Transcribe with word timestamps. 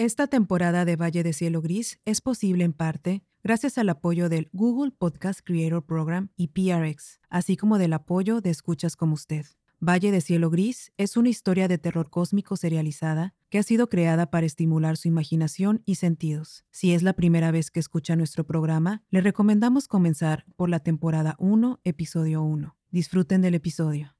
Esta 0.00 0.28
temporada 0.28 0.86
de 0.86 0.96
Valle 0.96 1.22
de 1.22 1.34
Cielo 1.34 1.60
Gris 1.60 2.00
es 2.06 2.22
posible 2.22 2.64
en 2.64 2.72
parte 2.72 3.22
gracias 3.44 3.76
al 3.76 3.90
apoyo 3.90 4.30
del 4.30 4.48
Google 4.54 4.92
Podcast 4.92 5.40
Creator 5.44 5.84
Program 5.84 6.30
y 6.38 6.48
PRX, 6.48 7.20
así 7.28 7.58
como 7.58 7.76
del 7.76 7.92
apoyo 7.92 8.40
de 8.40 8.48
escuchas 8.48 8.96
como 8.96 9.12
usted. 9.12 9.44
Valle 9.78 10.10
de 10.10 10.22
Cielo 10.22 10.48
Gris 10.48 10.90
es 10.96 11.18
una 11.18 11.28
historia 11.28 11.68
de 11.68 11.76
terror 11.76 12.08
cósmico 12.08 12.56
serializada 12.56 13.34
que 13.50 13.58
ha 13.58 13.62
sido 13.62 13.90
creada 13.90 14.30
para 14.30 14.46
estimular 14.46 14.96
su 14.96 15.06
imaginación 15.06 15.82
y 15.84 15.96
sentidos. 15.96 16.64
Si 16.70 16.94
es 16.94 17.02
la 17.02 17.12
primera 17.12 17.50
vez 17.50 17.70
que 17.70 17.80
escucha 17.80 18.16
nuestro 18.16 18.46
programa, 18.46 19.02
le 19.10 19.20
recomendamos 19.20 19.86
comenzar 19.86 20.46
por 20.56 20.70
la 20.70 20.80
temporada 20.80 21.36
1, 21.38 21.78
episodio 21.84 22.42
1. 22.42 22.74
Disfruten 22.90 23.42
del 23.42 23.54
episodio. 23.54 24.14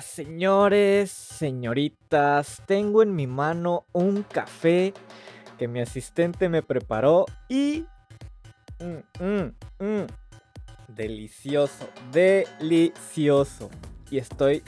Señores, 0.00 1.10
señoritas, 1.10 2.62
tengo 2.66 3.02
en 3.02 3.14
mi 3.14 3.26
mano 3.26 3.84
un 3.92 4.22
café 4.22 4.94
que 5.58 5.68
mi 5.68 5.80
asistente 5.80 6.48
me 6.48 6.62
preparó 6.62 7.26
y... 7.48 7.84
Mm, 8.78 9.24
mm, 9.24 9.84
mm, 9.84 10.06
delicioso, 10.88 11.88
delicioso. 12.12 13.70
Y 14.10 14.18
estoy 14.18 14.62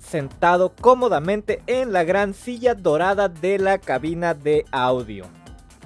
sentado 0.00 0.74
cómodamente 0.74 1.62
en 1.66 1.92
la 1.92 2.04
gran 2.04 2.34
silla 2.34 2.74
dorada 2.74 3.28
de 3.28 3.58
la 3.58 3.78
cabina 3.78 4.34
de 4.34 4.64
audio. 4.70 5.26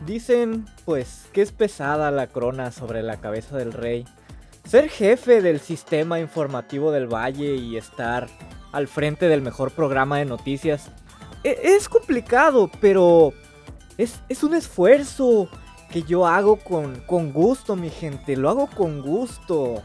Dicen, 0.06 0.66
pues, 0.84 1.28
que 1.32 1.42
es 1.42 1.52
pesada 1.52 2.10
la 2.10 2.26
corona 2.26 2.72
sobre 2.72 3.02
la 3.02 3.20
cabeza 3.20 3.56
del 3.56 3.72
rey. 3.72 4.04
Ser 4.64 4.88
jefe 4.88 5.42
del 5.42 5.60
sistema 5.60 6.20
informativo 6.20 6.90
del 6.90 7.06
valle 7.06 7.54
y 7.54 7.76
estar 7.76 8.28
al 8.74 8.88
frente 8.88 9.28
del 9.28 9.40
mejor 9.40 9.70
programa 9.70 10.18
de 10.18 10.24
noticias 10.24 10.90
e-, 11.44 11.76
es 11.76 11.88
complicado, 11.88 12.70
pero 12.80 13.32
es, 13.98 14.20
es 14.28 14.42
un 14.42 14.54
esfuerzo 14.54 15.48
que 15.90 16.02
yo 16.02 16.26
hago 16.26 16.56
con, 16.56 17.00
con 17.06 17.32
gusto, 17.32 17.76
mi 17.76 17.90
gente. 17.90 18.36
Lo 18.36 18.50
hago 18.50 18.66
con 18.66 19.02
gusto. 19.02 19.82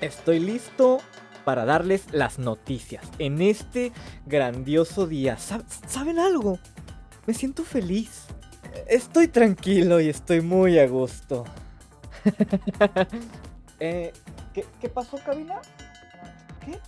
Estoy 0.00 0.40
listo 0.40 0.98
para 1.44 1.64
darles 1.64 2.12
las 2.12 2.38
noticias 2.38 3.06
en 3.18 3.40
este 3.40 3.92
grandioso 4.26 5.06
día. 5.06 5.38
¿Saben 5.38 6.18
algo? 6.18 6.58
Me 7.26 7.32
siento 7.32 7.64
feliz. 7.64 8.26
Estoy 8.86 9.28
tranquilo 9.28 10.00
y 10.00 10.08
estoy 10.08 10.42
muy 10.42 10.78
a 10.78 10.86
gusto. 10.86 11.44
eh, 13.80 14.12
¿qué, 14.52 14.66
¿Qué 14.80 14.88
pasó, 14.88 15.18
cabina? 15.24 15.62
¿Qué? 16.64 16.78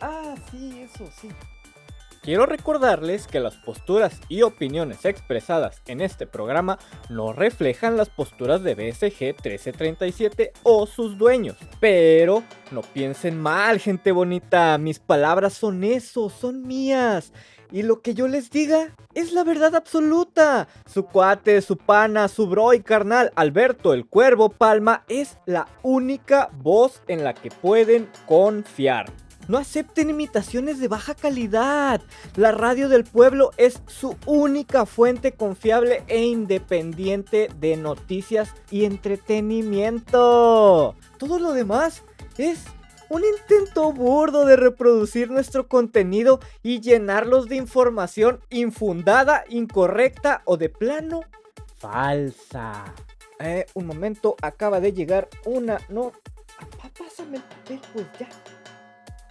Ah, 0.00 0.34
sí, 0.50 0.82
eso, 0.82 1.08
sí. 1.20 1.28
Quiero 2.22 2.44
recordarles 2.44 3.26
que 3.26 3.40
las 3.40 3.56
posturas 3.56 4.20
y 4.28 4.42
opiniones 4.42 5.06
expresadas 5.06 5.80
en 5.86 6.02
este 6.02 6.26
programa 6.26 6.78
no 7.08 7.32
reflejan 7.32 7.96
las 7.96 8.10
posturas 8.10 8.62
de 8.62 8.74
BSG 8.74 9.36
1337 9.42 10.52
o 10.62 10.86
sus 10.86 11.16
dueños. 11.16 11.56
Pero 11.80 12.42
no 12.72 12.82
piensen 12.82 13.40
mal, 13.40 13.80
gente 13.80 14.12
bonita, 14.12 14.76
mis 14.76 14.98
palabras 14.98 15.54
son 15.54 15.82
eso, 15.82 16.28
son 16.28 16.66
mías. 16.66 17.32
Y 17.72 17.84
lo 17.84 18.02
que 18.02 18.12
yo 18.12 18.28
les 18.28 18.50
diga 18.50 18.94
es 19.14 19.32
la 19.32 19.42
verdad 19.42 19.74
absoluta. 19.74 20.68
Su 20.84 21.06
cuate, 21.06 21.62
su 21.62 21.78
pana, 21.78 22.28
su 22.28 22.48
bro 22.48 22.74
y 22.74 22.80
carnal, 22.80 23.32
Alberto 23.34 23.94
el 23.94 24.04
Cuervo 24.04 24.50
Palma, 24.50 25.04
es 25.08 25.38
la 25.46 25.68
única 25.82 26.50
voz 26.52 27.02
en 27.08 27.24
la 27.24 27.32
que 27.32 27.50
pueden 27.50 28.10
confiar. 28.26 29.06
No 29.50 29.58
acepten 29.58 30.08
imitaciones 30.10 30.78
de 30.78 30.86
baja 30.86 31.16
calidad. 31.16 32.00
La 32.36 32.52
radio 32.52 32.88
del 32.88 33.02
pueblo 33.02 33.50
es 33.56 33.82
su 33.88 34.16
única 34.24 34.86
fuente 34.86 35.32
confiable 35.32 36.04
e 36.06 36.22
independiente 36.22 37.48
de 37.58 37.76
noticias 37.76 38.54
y 38.70 38.84
entretenimiento. 38.84 40.94
Todo 41.18 41.40
lo 41.40 41.52
demás 41.52 42.04
es 42.38 42.60
un 43.08 43.24
intento 43.24 43.92
burdo 43.92 44.44
de 44.44 44.54
reproducir 44.54 45.32
nuestro 45.32 45.66
contenido 45.66 46.38
y 46.62 46.80
llenarlos 46.80 47.48
de 47.48 47.56
información 47.56 48.38
infundada, 48.50 49.42
incorrecta 49.48 50.42
o 50.44 50.58
de 50.58 50.68
plano 50.68 51.22
falsa. 51.76 52.84
Eh, 53.40 53.66
un 53.74 53.86
momento, 53.86 54.36
acaba 54.42 54.78
de 54.78 54.92
llegar 54.92 55.28
una... 55.44 55.80
No... 55.88 56.12
Pásame 56.96 57.38
el 57.38 57.42
papel, 57.42 57.80
pues 57.92 58.06
ya. 58.16 58.28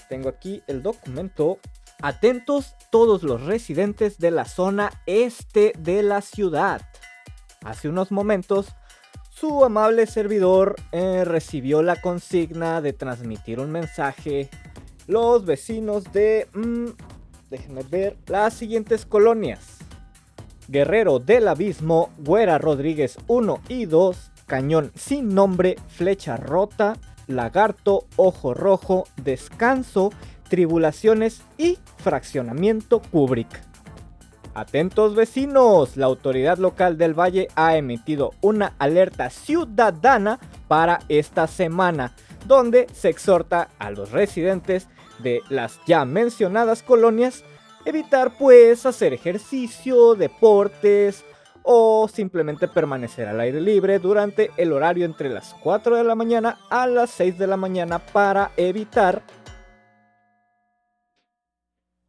Tengo 0.10 0.28
aquí 0.28 0.64
el 0.68 0.82
documento. 0.82 1.60
Atentos 2.02 2.76
todos 2.92 3.24
los 3.24 3.44
residentes 3.44 4.18
de 4.18 4.32
la 4.32 4.46
zona 4.46 4.92
este 5.06 5.74
de 5.78 6.02
la 6.02 6.22
ciudad. 6.22 6.82
Hace 7.64 7.90
unos 7.90 8.12
momentos, 8.12 8.74
su 9.30 9.64
amable 9.64 10.08
servidor 10.08 10.76
eh, 10.92 11.24
recibió 11.26 11.84
la 11.84 12.02
consigna 12.02 12.82
de 12.82 12.94
transmitir 12.94 13.60
un 13.60 13.72
mensaje. 13.72 14.50
Los 15.08 15.46
vecinos 15.46 16.12
de... 16.12 16.48
Mm, 16.54 16.88
déjenme 17.50 17.84
ver 17.84 18.18
las 18.28 18.56
siguientes 18.56 19.06
colonias. 19.06 19.78
Guerrero 20.68 21.20
del 21.20 21.48
Abismo, 21.48 22.12
Güera 22.18 22.58
Rodríguez 22.58 23.18
1 23.28 23.62
y 23.70 23.86
2, 23.86 24.32
Cañón 24.46 24.92
sin 24.96 25.34
nombre, 25.36 25.76
Flecha 25.88 26.38
Rota, 26.38 26.96
Lagarto, 27.30 28.08
Ojo 28.18 28.54
Rojo, 28.54 29.06
Descanso, 29.16 30.12
Tribulaciones 30.50 31.44
y 31.58 31.78
Fraccionamiento 31.98 33.02
Kubrick. 33.02 33.62
Atentos 34.56 35.16
vecinos, 35.16 35.96
la 35.96 36.08
autoridad 36.08 36.58
local 36.58 36.98
del 36.98 37.18
valle 37.18 37.48
ha 37.56 37.78
emitido 37.78 38.34
una 38.42 38.74
alerta 38.80 39.30
ciudadana 39.30 40.40
para 40.68 41.00
esta 41.08 41.48
semana, 41.48 42.16
donde 42.48 42.88
se 42.92 43.10
exhorta 43.10 43.70
a 43.78 43.92
los 43.92 44.12
residentes 44.12 44.88
de 45.20 45.42
las 45.50 45.80
ya 45.86 46.04
mencionadas 46.04 46.82
colonias 46.82 47.44
evitar 47.86 48.38
pues 48.38 48.86
hacer 48.86 49.14
ejercicio, 49.14 50.16
deportes, 50.16 51.24
o 51.64 52.08
simplemente 52.08 52.68
permanecer 52.68 53.28
al 53.28 53.40
aire 53.40 53.62
libre 53.62 54.00
durante 54.00 54.52
el 54.58 54.74
horario 54.74 55.06
entre 55.06 55.30
las 55.30 55.54
4 55.56 55.98
de 55.98 56.04
la 56.04 56.16
mañana 56.16 56.60
a 56.70 56.88
las 56.88 57.10
6 57.12 57.38
de 57.38 57.48
la 57.48 57.58
mañana 57.58 58.00
para 58.00 58.52
evitar... 58.58 59.24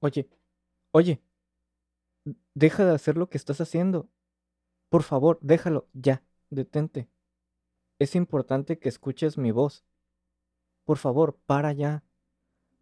Oye, 0.01 0.29
oye, 0.93 1.21
deja 2.55 2.85
de 2.85 2.95
hacer 2.95 3.17
lo 3.17 3.29
que 3.29 3.37
estás 3.37 3.61
haciendo. 3.61 4.09
Por 4.89 5.03
favor, 5.03 5.39
déjalo, 5.43 5.89
ya, 5.93 6.23
detente. 6.49 7.09
Es 7.99 8.15
importante 8.15 8.79
que 8.79 8.89
escuches 8.89 9.37
mi 9.37 9.51
voz. 9.51 9.85
Por 10.85 10.97
favor, 10.97 11.39
para 11.47 11.73
ya. 11.73 12.03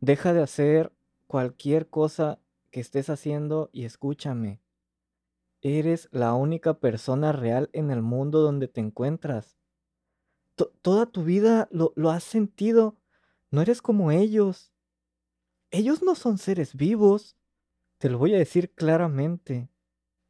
Deja 0.01 0.33
de 0.33 0.43
hacer 0.43 0.93
cualquier 1.27 1.89
cosa 1.89 2.39
que 2.71 2.81
estés 2.81 3.11
haciendo 3.11 3.69
y 3.73 3.85
escúchame. 3.85 4.61
Eres 5.61 6.09
la 6.13 6.35
única 6.35 6.79
persona 6.79 7.33
real 7.33 7.69
en 7.73 7.91
el 7.91 8.01
mundo 8.01 8.41
donde 8.41 8.69
te 8.69 8.81
encuentras. 8.81 9.57
toda 10.83 11.07
tu 11.07 11.25
vida 11.25 11.69
lo, 11.71 11.93
has 12.11 12.25
sentido. 12.25 12.97
No 13.51 13.63
eres 13.63 13.83
como 13.83 14.11
ellos. 14.11 14.73
Ellos 15.71 16.03
no 16.03 16.15
son 16.15 16.39
seres 16.39 16.75
vivos. 16.75 17.37
Te 17.99 18.09
lo 18.09 18.19
voy 18.19 18.35
a 18.35 18.39
decir 18.39 18.73
claramente. 18.73 19.69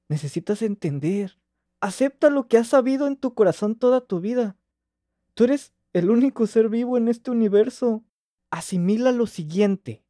Necesitas 0.08 0.62
entender. 0.62 1.38
Acepta 1.80 2.30
lo 2.30 2.48
que 2.48 2.56
has 2.56 2.68
sabido 2.68 3.06
en 3.06 3.16
tu 3.16 3.34
corazón 3.34 3.76
toda 3.76 4.00
tu 4.00 4.20
vida. 4.20 4.56
Tú 5.34 5.44
eres 5.44 5.74
el 5.92 6.10
único 6.10 6.46
ser 6.46 6.68
vivo 6.70 6.96
en 6.96 7.08
este 7.08 7.30
universo. 7.30 8.04
Asimila 8.50 9.12
lo 9.12 9.26
siguiente. 9.26 10.04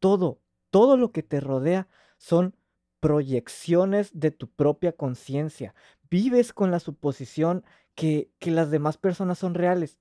Todo, 0.00 0.40
todo 0.70 0.96
lo 0.96 1.12
que 1.12 1.22
te 1.22 1.40
rodea 1.40 1.88
son 2.18 2.56
proyecciones 3.00 4.10
de 4.18 4.30
tu 4.30 4.48
propia 4.48 4.92
conciencia. 4.92 5.74
Vives 6.10 6.52
con 6.52 6.70
la 6.70 6.80
suposición 6.80 7.64
que, 7.94 8.30
que, 8.38 8.50
las 8.50 8.70
demás 8.70 8.96
personas 8.96 9.38
son 9.38 9.54
reales. 9.54 9.98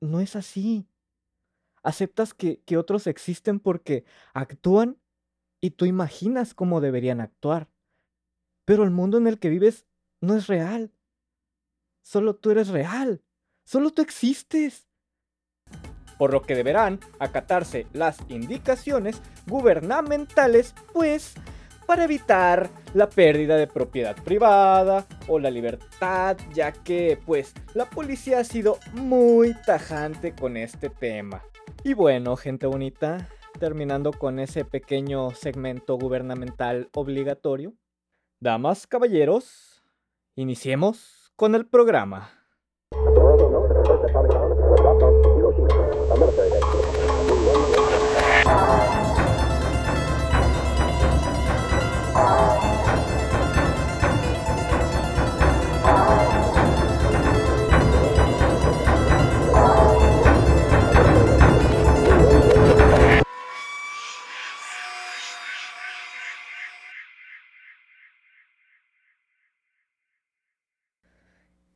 No 0.00 0.20
es 0.20 0.36
así. 0.36 0.86
Aceptas 1.82 2.34
que, 2.34 2.60
que 2.60 2.76
otros 2.76 3.06
existen 3.06 3.60
porque 3.60 4.04
actúan 4.34 4.98
y 5.60 5.70
tú 5.70 5.84
imaginas 5.84 6.54
cómo 6.54 6.80
deberían 6.80 7.20
actuar. 7.20 7.68
Pero 8.64 8.84
el 8.84 8.90
mundo 8.90 9.18
en 9.18 9.26
el 9.26 9.38
que 9.38 9.48
vives 9.48 9.86
no 10.20 10.36
es 10.36 10.46
real. 10.46 10.92
Solo 12.02 12.36
tú 12.36 12.50
eres 12.50 12.68
real. 12.68 13.22
Solo 13.64 13.90
tú 13.90 14.02
existes. 14.02 14.88
Por 16.18 16.32
lo 16.32 16.42
que 16.42 16.54
deberán 16.54 17.00
acatarse 17.18 17.86
las 17.92 18.18
indicaciones 18.28 19.20
gubernamentales, 19.46 20.74
pues 20.92 21.34
para 21.92 22.04
evitar 22.04 22.70
la 22.94 23.06
pérdida 23.06 23.58
de 23.58 23.66
propiedad 23.66 24.16
privada 24.24 25.06
o 25.28 25.38
la 25.38 25.50
libertad, 25.50 26.38
ya 26.54 26.72
que 26.72 27.18
pues 27.26 27.52
la 27.74 27.84
policía 27.84 28.38
ha 28.38 28.44
sido 28.44 28.78
muy 28.94 29.52
tajante 29.66 30.34
con 30.34 30.56
este 30.56 30.88
tema. 30.88 31.42
Y 31.84 31.92
bueno, 31.92 32.34
gente 32.36 32.66
bonita, 32.66 33.28
terminando 33.60 34.10
con 34.10 34.38
ese 34.38 34.64
pequeño 34.64 35.32
segmento 35.32 35.98
gubernamental 35.98 36.88
obligatorio. 36.94 37.74
Damas, 38.40 38.86
caballeros, 38.86 39.84
iniciemos 40.34 41.30
con 41.36 41.54
el 41.54 41.66
programa. 41.66 42.41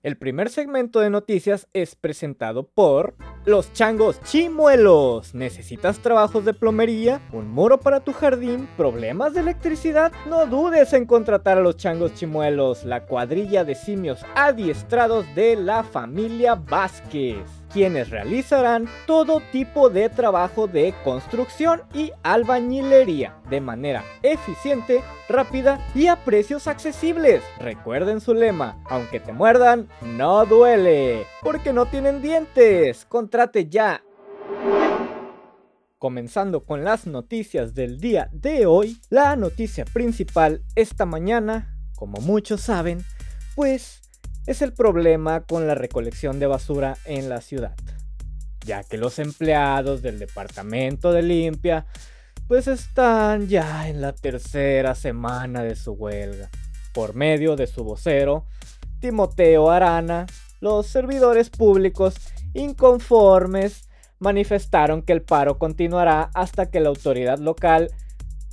El 0.07 0.17
primer 0.17 0.51
segmento 0.51 1.01
de 1.01 1.11
noticias 1.11 1.67
es 1.73 1.97
presentado 1.97 2.69
por 2.69 3.17
Los 3.45 3.73
Changos 3.73 4.21
Chimuelos. 4.23 5.35
¿Necesitas 5.35 5.99
trabajos 5.99 6.45
de 6.45 6.55
plomería? 6.55 7.21
¿Un 7.33 7.51
muro 7.51 7.81
para 7.81 7.99
tu 7.99 8.13
jardín? 8.13 8.69
¿Problemas 8.77 9.35
de 9.35 9.41
electricidad? 9.41 10.13
No 10.29 10.47
dudes 10.47 10.93
en 10.93 11.07
contratar 11.07 11.59
a 11.59 11.61
los 11.61 11.77
Changos 11.77 12.15
Chimuelos, 12.15 12.85
la 12.85 13.05
cuadrilla 13.05 13.65
de 13.65 13.75
simios 13.75 14.25
adiestrados 14.37 15.27
de 15.35 15.57
la 15.57 15.83
familia 15.83 16.55
Vázquez 16.55 17.66
quienes 17.73 18.11
realizarán 18.11 18.89
todo 19.07 19.41
tipo 19.53 19.91
de 19.91 20.09
trabajo 20.09 20.67
de 20.67 20.95
construcción 21.05 21.83
y 21.93 22.13
albañilería 22.23 23.37
de 23.51 23.61
manera 23.61 24.05
eficiente, 24.23 25.03
rápida 25.29 25.85
y 25.95 26.07
a 26.07 26.17
precios 26.25 26.67
accesibles. 26.67 27.43
Recuerden 27.59 28.21
su 28.21 28.35
lema, 28.35 28.83
aunque 28.87 29.21
te 29.21 29.33
muerdan, 29.33 29.89
no 30.03 30.47
duele, 30.47 31.27
porque 31.43 31.73
no 31.73 31.87
tienen 31.87 32.23
dientes. 32.23 33.05
Contrate 33.05 33.69
ya. 33.69 34.03
Comenzando 35.99 36.65
con 36.65 36.85
las 36.85 37.07
noticias 37.07 37.75
del 37.75 37.99
día 37.99 38.29
de 38.33 38.67
hoy, 38.67 39.01
la 39.09 39.35
noticia 39.35 39.85
principal 39.87 40.63
esta 40.75 41.07
mañana, 41.07 41.75
como 41.97 42.21
muchos 42.21 42.61
saben, 42.61 43.03
pues 43.55 44.03
es 44.47 44.63
el 44.63 44.73
problema 44.73 45.43
con 45.43 45.67
la 45.67 45.75
recolección 45.75 46.39
de 46.39 46.47
basura 46.47 46.97
en 47.05 47.29
la 47.29 47.41
ciudad, 47.41 47.75
ya 48.65 48.85
que 48.85 48.97
los 48.97 49.19
empleados 49.19 50.03
del 50.03 50.19
departamento 50.19 51.13
de 51.13 51.23
limpia 51.23 51.87
pues 52.49 52.69
están 52.69 53.49
ya 53.49 53.89
en 53.89 54.01
la 54.01 54.13
tercera 54.13 54.95
semana 54.95 55.63
de 55.63 55.75
su 55.75 55.93
huelga. 55.93 56.49
Por 56.95 57.15
medio 57.15 57.57
de 57.57 57.67
su 57.67 57.83
vocero, 57.83 58.47
Timoteo 59.01 59.71
Arana, 59.71 60.27
los 60.61 60.87
servidores 60.87 61.51
públicos 61.51 62.15
inconformes 62.55 63.89
manifestaron 64.19 65.03
que 65.03 65.13
el 65.13 65.23
paro 65.23 65.59
continuará 65.59 66.31
hasta 66.35 66.71
que 66.71 66.81
la 66.81 66.89
autoridad 66.89 67.39
local... 67.39 67.91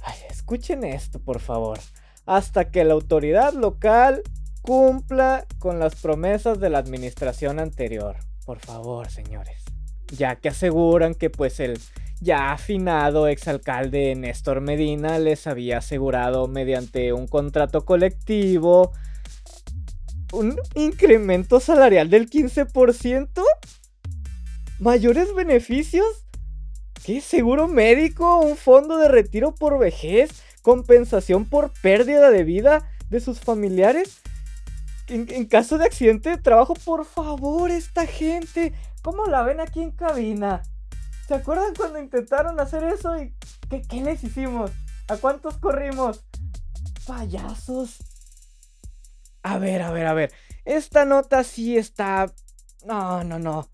Ay, 0.02 0.18
escuchen 0.30 0.84
esto, 0.84 1.20
por 1.20 1.40
favor. 1.40 1.80
Hasta 2.26 2.72
que 2.72 2.84
la 2.84 2.94
autoridad 2.94 3.54
local 3.54 4.24
cumpla 4.64 5.46
con 5.60 5.78
las 5.78 5.96
promesas 5.96 6.60
de 6.60 6.72
la 6.72 6.80
administración 6.80 7.60
anterior. 7.60 8.16
Por 8.46 8.60
favor, 8.60 9.12
señores. 9.12 9.64
Ya 10.08 10.38
que 10.38 10.50
aseguran 10.50 11.14
que 11.14 11.30
pues 11.30 11.60
el 11.60 11.80
ya 12.20 12.52
afinado 12.52 13.28
exalcalde 13.28 14.16
Néstor 14.16 14.62
Medina 14.62 15.20
les 15.20 15.46
había 15.46 15.78
asegurado 15.78 16.48
mediante 16.48 17.14
un 17.14 17.28
contrato 17.28 17.86
colectivo 17.86 18.94
un 20.34 20.60
incremento 20.76 21.60
salarial 21.60 22.10
del 22.10 22.30
15%? 22.30 23.44
¿Mayores 24.80 25.34
beneficios? 25.34 26.06
¿Qué? 27.06 27.22
¿Seguro 27.22 27.68
médico? 27.68 28.40
¿Un 28.40 28.58
fondo 28.58 28.98
de 28.98 29.08
retiro 29.08 29.54
por 29.54 29.78
vejez? 29.78 30.32
¿Compensación 30.62 31.46
por 31.46 31.72
pérdida 31.82 32.32
de 32.32 32.44
vida 32.44 32.90
de 33.10 33.20
sus 33.20 33.40
familiares? 33.40 34.23
En, 35.08 35.46
caso 35.46 35.78
de 35.78 35.86
accidente 35.86 36.30
de 36.30 36.38
trabajo, 36.38 36.74
por 36.74 37.06
favor, 37.06 37.72
esta 37.72 38.06
gente, 38.06 38.74
¿cómo 39.02 39.26
la 39.26 39.44
ven 39.44 39.60
aquí 39.60 39.82
en 39.82 39.92
cabina? 39.92 40.64
¿Se 41.28 41.36
acuerdan 41.36 41.74
cuando 41.76 42.00
intentaron 42.00 42.60
hacer 42.60 42.84
eso 42.84 43.18
y 43.18 43.34
qué, 43.70 43.82
qué 43.82 44.02
les 44.02 44.24
hicimos? 44.24 44.72
¿A 45.08 45.18
cuántos 45.18 45.58
corrimos? 45.58 46.24
Payasos. 47.06 47.98
A 49.42 49.58
ver, 49.58 49.82
a 49.82 49.92
ver, 49.92 50.08
a 50.08 50.14
ver. 50.14 50.32
Esta 50.66 51.06
nota 51.06 51.44
sí 51.44 51.78
está... 51.78 52.34
No, 52.86 53.24
no, 53.24 53.40
no. 53.40 53.70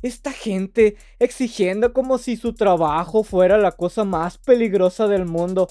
Esta 0.00 0.32
gente 0.32 0.96
exigiendo 1.18 1.92
como 1.92 2.18
si 2.18 2.36
su 2.36 2.54
trabajo 2.54 3.22
fuera 3.22 3.56
la 3.58 3.72
cosa 3.72 4.04
más 4.04 4.38
peligrosa 4.38 5.06
del 5.06 5.26
mundo. 5.26 5.68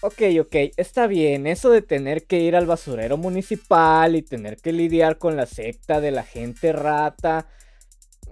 Ok, 0.00 0.22
ok, 0.40 0.54
está 0.76 1.08
bien, 1.08 1.48
eso 1.48 1.70
de 1.70 1.82
tener 1.82 2.24
que 2.24 2.38
ir 2.38 2.54
al 2.54 2.66
basurero 2.66 3.16
municipal 3.16 4.14
y 4.14 4.22
tener 4.22 4.56
que 4.58 4.72
lidiar 4.72 5.18
con 5.18 5.36
la 5.36 5.46
secta 5.46 6.00
de 6.00 6.12
la 6.12 6.22
gente 6.22 6.72
rata. 6.72 7.46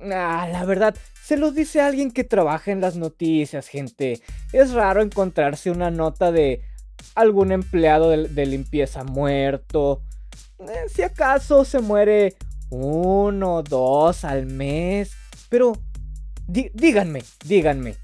Ah, 0.01 0.49
la 0.51 0.65
verdad, 0.65 0.95
se 1.25 1.37
los 1.37 1.57
dice 1.57 1.81
alguien 1.81 2.13
que 2.13 2.23
trabaja 2.23 2.71
en 2.71 2.81
las 2.81 2.97
noticias, 2.97 3.67
gente. 3.67 4.21
Es 4.53 4.73
raro 4.75 5.03
encontrarse 5.03 5.73
una 5.73 5.91
nota 5.91 6.31
de 6.31 6.63
algún 7.17 7.51
empleado 7.51 8.11
de, 8.11 8.47
limpieza 8.47 9.03
muerto. 9.03 10.03
Eh, 10.61 10.89
si 10.89 11.03
acaso 11.03 11.65
se 11.65 11.81
muere 11.81 12.37
uno 12.71 13.57
o 13.57 13.63
dos 13.65 14.25
al 14.25 14.47
mes. 14.47 15.13
Pero, 15.49 15.73
díganme, 16.47 17.25
díganme, 17.45 17.97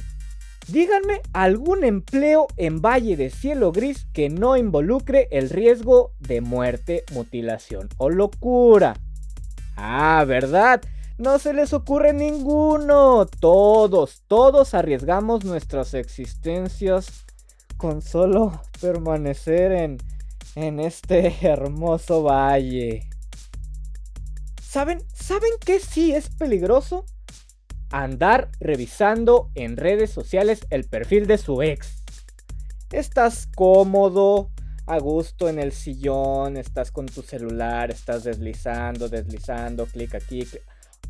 Díganme 0.73 1.21
algún 1.35 1.85
empleo 1.85 2.47
en 2.57 2.81
Valle 2.81 3.15
de 3.15 3.29
Cielo 3.29 3.73
Gris 3.73 4.07
que 4.15 4.31
no 4.31 4.57
involucre 4.57 5.29
el 5.31 5.51
riesgo 5.51 6.13
de 6.19 6.41
muerte, 6.41 7.05
mutilación 7.13 7.91
o 7.99 8.09
locura. 8.09 8.97
Ah, 9.77 10.25
¿verdad? 10.27 10.81
No 11.19 11.39
se 11.39 11.53
les 11.53 11.75
ocurre 11.75 12.15
ninguno. 12.15 13.27
Todos, 13.27 14.23
todos 14.27 14.73
arriesgamos 14.73 15.45
nuestras 15.45 15.93
existencias 15.93 17.27
con 17.77 18.01
solo 18.01 18.59
permanecer 18.81 19.73
en, 19.73 19.99
en 20.55 20.81
este 20.81 21.37
hermoso 21.43 22.23
valle. 22.23 23.11
¿Saben? 24.63 25.03
¿Saben 25.13 25.51
qué 25.67 25.81
sí 25.81 26.15
es 26.15 26.31
peligroso? 26.31 27.05
Andar 27.93 28.51
revisando 28.59 29.51
en 29.55 29.77
redes 29.77 30.11
sociales 30.11 30.67
el 30.71 30.85
perfil 30.85 31.27
de 31.27 31.39
su 31.39 31.63
ex. 31.63 32.03
Estás 32.91 33.49
cómodo, 33.55 34.51
a 34.87 34.99
gusto 34.99 35.49
en 35.49 35.59
el 35.59 35.73
sillón, 35.73 36.57
estás 36.57 36.91
con 36.91 37.07
tu 37.07 37.23
celular, 37.23 37.91
estás 37.91 38.25
deslizando, 38.25 39.09
deslizando, 39.09 39.87
clic 39.87 40.15
aquí. 40.15 40.47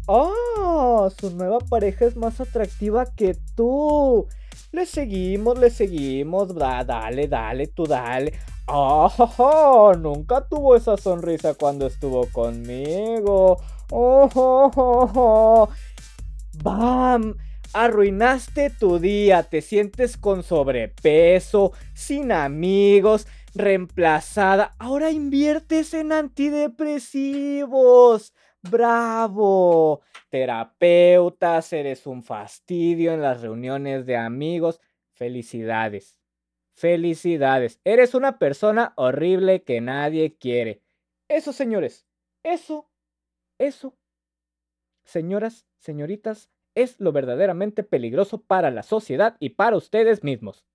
¡Oh! 0.07 1.11
Su 1.19 1.31
nueva 1.31 1.59
pareja 1.59 2.07
es 2.07 2.17
más 2.17 2.41
atractiva 2.41 3.07
que 3.15 3.37
tú. 3.55 4.27
Le 4.73 4.87
seguimos, 4.87 5.59
le 5.59 5.71
seguimos. 5.71 6.55
dale, 6.55 7.29
dale, 7.29 7.67
tú 7.69 7.87
dale. 7.87 8.33
¡Oh! 8.67 9.93
Nunca 9.99 10.47
tuvo 10.47 10.77
esa 10.77 10.97
sonrisa 10.97 11.55
cuando 11.55 11.87
estuvo 11.87 12.27
conmigo. 12.27 13.59
¡Oh! 13.91 14.29
oh, 14.35 14.71
oh, 14.75 15.11
oh. 15.15 15.69
¡Bam! 16.63 17.37
Arruinaste 17.75 18.69
tu 18.69 18.99
día, 18.99 19.45
te 19.45 19.63
sientes 19.63 20.19
con 20.19 20.43
sobrepeso, 20.43 21.73
sin 21.95 22.31
amigos, 22.31 23.27
reemplazada. 23.55 24.75
Ahora 24.79 25.11
inviertes 25.11 25.95
en 25.95 26.13
antidepresivos. 26.13 28.35
¡Bravo! 28.61 30.03
Terapeutas, 30.29 31.73
eres 31.73 32.07
un 32.07 32.23
fastidio 32.23 33.15
en 33.15 33.23
las 33.23 33.41
reuniones 33.41 34.05
de 34.05 34.17
amigos. 34.17 34.79
Felicidades. 35.15 36.19
Felicidades. 36.75 37.81
Eres 37.85 38.15
una 38.15 38.39
persona 38.39 38.93
horrible 38.97 39.63
que 39.63 39.81
nadie 39.81 40.37
quiere. 40.37 40.83
Eso, 41.29 41.53
señores. 41.53 42.07
Eso. 42.43 42.91
Eso. 43.59 43.97
Señoras, 45.05 45.67
señoritas, 45.79 46.51
es 46.75 47.01
lo 47.01 47.13
verdaderamente 47.13 47.83
peligroso 47.83 48.43
para 48.43 48.71
la 48.71 48.83
sociedad 48.83 49.37
y 49.41 49.51
para 49.51 49.77
ustedes 49.77 50.25
mismos. 50.25 50.67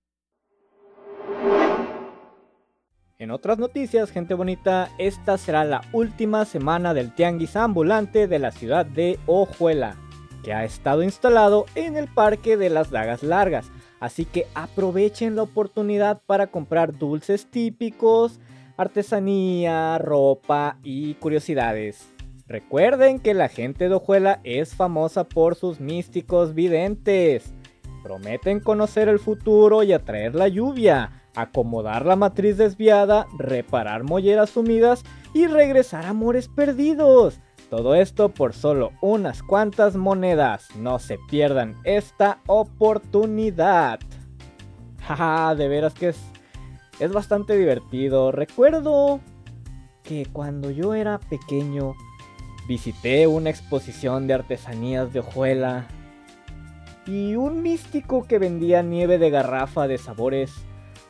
En 3.18 3.32
otras 3.32 3.58
noticias, 3.58 4.12
gente 4.12 4.34
bonita, 4.34 4.90
esta 4.96 5.38
será 5.38 5.64
la 5.64 5.80
última 5.92 6.44
semana 6.44 6.94
del 6.94 7.12
tianguis 7.12 7.56
ambulante 7.56 8.28
de 8.28 8.38
la 8.38 8.52
ciudad 8.52 8.86
de 8.86 9.18
Ojuela. 9.26 9.96
que 10.44 10.54
ha 10.54 10.64
estado 10.64 11.02
instalado 11.02 11.66
en 11.74 11.96
el 11.96 12.06
Parque 12.06 12.56
de 12.56 12.70
las 12.70 12.92
Dagas 12.92 13.24
Largas. 13.24 13.72
Así 13.98 14.24
que 14.24 14.46
aprovechen 14.54 15.34
la 15.34 15.42
oportunidad 15.42 16.22
para 16.26 16.46
comprar 16.46 16.96
dulces 16.96 17.50
típicos, 17.50 18.38
artesanía, 18.76 19.98
ropa 19.98 20.78
y 20.84 21.14
curiosidades. 21.14 22.14
Recuerden 22.48 23.18
que 23.18 23.34
la 23.34 23.48
gente 23.48 23.90
de 23.90 23.94
Ojuela 23.94 24.40
es 24.42 24.74
famosa 24.74 25.24
por 25.24 25.54
sus 25.54 25.80
místicos 25.80 26.54
videntes. 26.54 27.52
Prometen 28.02 28.60
conocer 28.60 29.10
el 29.10 29.18
futuro 29.18 29.82
y 29.82 29.92
atraer 29.92 30.34
la 30.34 30.48
lluvia, 30.48 31.24
acomodar 31.34 32.06
la 32.06 32.16
matriz 32.16 32.56
desviada, 32.56 33.26
reparar 33.38 34.02
molleras 34.02 34.48
sumidas 34.48 35.04
y 35.34 35.46
regresar 35.46 36.06
amores 36.06 36.48
perdidos. 36.48 37.38
Todo 37.68 37.94
esto 37.94 38.30
por 38.30 38.54
solo 38.54 38.92
unas 39.02 39.42
cuantas 39.42 39.96
monedas. 39.96 40.68
No 40.74 40.98
se 40.98 41.18
pierdan 41.28 41.74
esta 41.84 42.38
oportunidad. 42.46 44.00
Jaja, 45.02 45.54
de 45.54 45.68
veras 45.68 45.92
que 45.92 46.08
es, 46.08 46.18
es 46.98 47.12
bastante 47.12 47.58
divertido. 47.58 48.32
Recuerdo 48.32 49.20
que 50.02 50.24
cuando 50.32 50.70
yo 50.70 50.94
era 50.94 51.18
pequeño 51.18 51.94
visité 52.68 53.26
una 53.26 53.48
exposición 53.48 54.26
de 54.26 54.34
artesanías 54.34 55.10
de 55.10 55.20
hojuela 55.20 55.86
y 57.06 57.34
un 57.34 57.62
místico 57.62 58.24
que 58.24 58.38
vendía 58.38 58.82
nieve 58.82 59.16
de 59.16 59.30
garrafa 59.30 59.88
de 59.88 59.96
sabores 59.96 60.52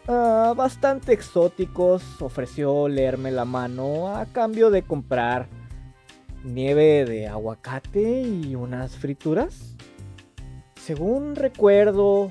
ah, 0.07 0.55
bastante 0.57 1.13
exóticos 1.13 2.23
ofreció 2.23 2.87
leerme 2.89 3.33
la 3.33 3.45
mano 3.45 4.17
a 4.17 4.27
cambio 4.27 4.71
de 4.71 4.83
comprar 4.83 5.49
nieve 6.45 7.05
de 7.05 7.27
aguacate 7.27 8.23
y 8.23 8.55
unas 8.55 8.97
frituras. 8.97 9.75
Según 10.77 11.35
recuerdo, 11.35 12.31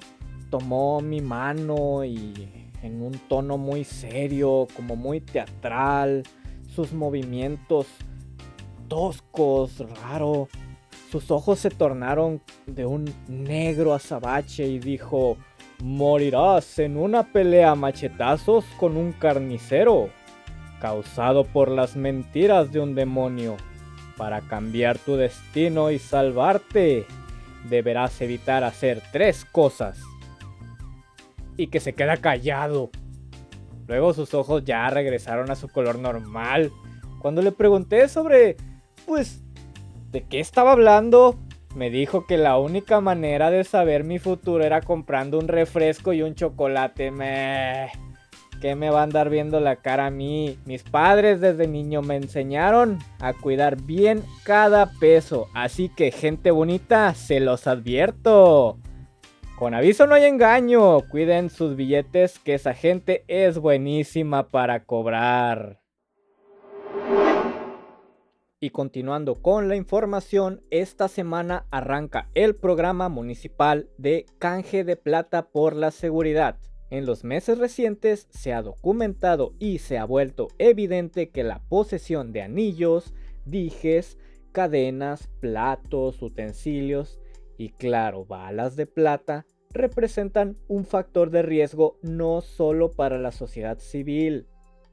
tomó 0.50 1.02
mi 1.02 1.20
mano 1.20 2.06
y 2.06 2.70
en 2.82 3.02
un 3.02 3.20
tono 3.28 3.58
muy 3.58 3.84
serio, 3.84 4.68
como 4.74 4.96
muy 4.96 5.20
teatral, 5.20 6.24
sus 6.74 6.94
movimientos 6.94 7.88
toscos, 8.88 9.80
raro. 10.02 10.48
Sus 11.12 11.32
ojos 11.32 11.60
se 11.60 11.70
tornaron 11.70 12.42
de 12.66 12.86
un 12.86 13.06
negro 13.28 13.94
azabache 13.94 14.68
y 14.68 14.80
dijo, 14.80 15.38
morirás 15.82 16.80
en 16.80 16.98
una 16.98 17.32
pelea 17.32 17.72
a 17.72 17.76
machetazos 17.76 18.66
con 18.78 18.98
un 18.98 19.14
carnicero, 19.14 20.10
causado 20.82 21.46
por 21.46 21.70
las 21.70 21.96
mentiras 21.96 22.72
de 22.72 22.80
un 22.80 22.96
demonio. 22.96 23.56
Para 24.18 24.42
cambiar 24.42 24.98
tu 24.98 25.16
destino 25.16 25.92
y 25.92 26.00
salvarte, 26.00 27.06
deberás 27.70 28.20
evitar 28.22 28.64
hacer 28.64 29.02
tres 29.12 29.46
cosas. 29.46 30.00
Y 31.56 31.68
que 31.68 31.80
se 31.80 31.94
queda 31.94 32.18
callado. 32.18 32.90
Luego 33.88 34.14
sus 34.14 34.34
ojos 34.34 34.66
ya 34.66 34.90
regresaron 34.90 35.50
a 35.52 35.56
su 35.56 35.70
color 35.70 36.00
normal. 36.00 36.72
Cuando 37.20 37.42
le 37.42 37.52
pregunté 37.52 38.10
sobre, 38.10 38.58
pues, 39.08 39.42
¿de 40.12 40.24
qué 40.26 40.40
estaba 40.40 40.74
hablando? 40.74 41.40
Me 41.76 41.90
dijo 41.90 42.26
que 42.28 42.38
la 42.38 42.60
única 42.60 43.02
manera 43.02 43.50
de 43.50 43.64
saber 43.64 44.04
mi 44.04 44.20
futuro 44.20 44.64
era 44.64 44.82
comprando 44.82 45.40
un 45.40 45.48
refresco 45.48 46.14
y 46.14 46.22
un 46.22 46.36
chocolate. 46.36 47.12
Me... 47.12 47.90
¿Qué 48.62 48.74
me 48.76 48.90
va 48.90 49.02
a 49.02 49.04
andar 49.04 49.30
viendo 49.30 49.60
la 49.60 49.76
cara 49.76 50.08
a 50.08 50.12
mí? 50.12 50.58
Mis 50.66 50.82
padres 50.82 51.40
desde 51.40 51.68
niño 51.68 52.02
me 52.02 52.16
enseñaron 52.16 52.98
a 53.20 53.34
cuidar 53.34 53.80
bien 53.84 54.24
cada 54.44 54.92
peso. 55.00 55.48
Así 55.54 55.90
que 55.90 56.12
gente 56.12 56.50
bonita, 56.50 57.14
se 57.14 57.40
los 57.40 57.68
advierto. 57.68 58.80
Con 59.58 59.76
aviso 59.76 60.08
no 60.08 60.16
hay 60.16 60.26
engaño. 60.26 61.02
Cuiden 61.02 61.52
sus 61.52 61.76
billetes 61.76 62.40
que 62.40 62.56
esa 62.56 62.74
gente 62.74 63.24
es 63.28 63.60
buenísima 63.60 64.48
para 64.50 64.84
cobrar. 64.84 65.80
Y 68.60 68.72
continuando 68.72 69.36
con 69.36 69.68
la 69.68 69.76
información, 69.76 70.64
esta 70.72 71.08
semana 71.10 71.68
arranca 71.70 72.28
el 72.34 72.56
programa 72.56 73.08
municipal 73.08 73.88
de 74.00 74.26
canje 74.40 74.84
de 74.84 74.96
plata 74.96 75.50
por 75.50 75.76
la 75.76 75.92
seguridad. 75.92 76.58
En 76.90 77.06
los 77.06 77.24
meses 77.24 77.60
recientes 77.60 78.28
se 78.32 78.54
ha 78.54 78.64
documentado 78.64 79.54
y 79.60 79.78
se 79.78 80.00
ha 80.00 80.06
vuelto 80.06 80.48
evidente 80.58 81.30
que 81.30 81.44
la 81.44 81.62
posesión 81.70 82.34
de 82.34 82.42
anillos, 82.42 83.14
dijes, 83.46 84.18
cadenas, 84.54 85.30
platos, 85.40 86.20
utensilios 86.24 87.20
y 87.60 87.70
claro, 87.70 88.26
balas 88.26 88.76
de 88.76 88.88
plata 88.88 89.46
representan 89.70 90.56
un 90.68 90.84
factor 90.86 91.30
de 91.30 91.44
riesgo 91.44 92.00
no 92.02 92.42
solo 92.42 92.90
para 92.90 93.20
la 93.20 93.32
sociedad 93.32 93.78
civil, 93.78 94.48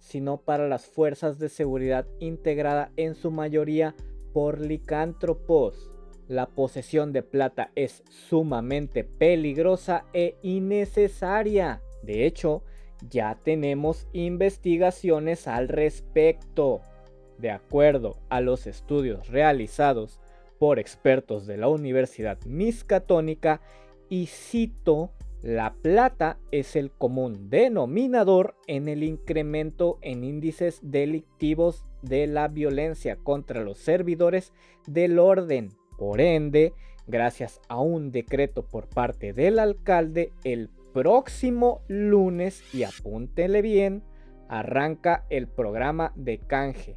sino 0.05 0.37
para 0.37 0.69
las 0.69 0.85
fuerzas 0.85 1.39
de 1.39 1.49
seguridad 1.49 2.07
integrada 2.21 2.93
en 2.97 3.15
su 3.15 3.31
mayoría 3.31 3.95
por 4.35 4.61
licántropos. 4.61 5.91
La 6.29 6.47
posesión 6.47 7.13
de 7.13 7.23
plata 7.23 7.71
es 7.75 8.05
sumamente 8.09 9.03
peligrosa 9.03 10.05
e 10.13 10.37
innecesaria. 10.43 11.81
De 12.03 12.27
hecho, 12.27 12.63
ya 13.09 13.39
tenemos 13.43 14.07
investigaciones 14.13 15.49
al 15.49 15.69
respecto. 15.69 16.83
De 17.39 17.51
acuerdo 17.51 18.19
a 18.29 18.43
los 18.43 18.67
estudios 18.67 19.29
realizados 19.29 20.21
por 20.59 20.79
expertos 20.79 21.47
de 21.47 21.57
la 21.57 21.69
Universidad 21.69 22.39
Miscatónica, 22.45 23.63
y 24.11 24.27
cito, 24.27 25.11
la 25.45 25.75
plata 25.75 26.39
es 26.53 26.75
el 26.75 26.91
común 26.91 27.51
denominador 27.51 28.57
en 28.67 28.89
el 28.89 29.03
incremento 29.03 29.99
en 30.01 30.25
índices 30.25 30.81
delictivos 30.83 31.85
de 32.01 32.27
la 32.27 32.49
violencia 32.49 33.17
contra 33.17 33.63
los 33.63 33.77
servidores 33.77 34.55
del 34.87 35.19
orden. 35.19 35.69
Por 35.99 36.23
ende, 36.23 36.73
gracias 37.07 37.61
a 37.69 37.79
un 37.79 38.11
decreto 38.11 38.67
por 38.67 38.89
parte 38.89 39.35
del 39.35 39.59
alcalde, 39.59 40.33
el 40.45 40.71
próximo 40.95 41.83
lunes, 41.89 42.65
y 42.73 42.85
apúntele 42.85 43.61
bien, 43.61 44.03
arranca 44.49 45.27
el 45.29 45.47
programa 45.47 46.15
de 46.17 46.39
canje, 46.39 46.97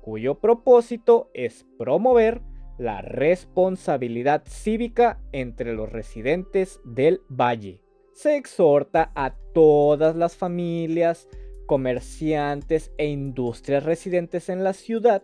cuyo 0.00 0.40
propósito 0.40 1.30
es 1.34 1.66
promover 1.76 2.40
la 2.78 3.02
responsabilidad 3.02 4.44
cívica 4.46 5.20
entre 5.32 5.74
los 5.74 5.92
residentes 5.92 6.80
del 6.84 7.20
valle 7.28 7.81
se 8.12 8.36
exhorta 8.36 9.10
a 9.14 9.34
todas 9.54 10.16
las 10.16 10.36
familias, 10.36 11.28
comerciantes 11.66 12.92
e 12.98 13.06
industrias 13.06 13.84
residentes 13.84 14.48
en 14.48 14.64
la 14.64 14.72
ciudad 14.72 15.22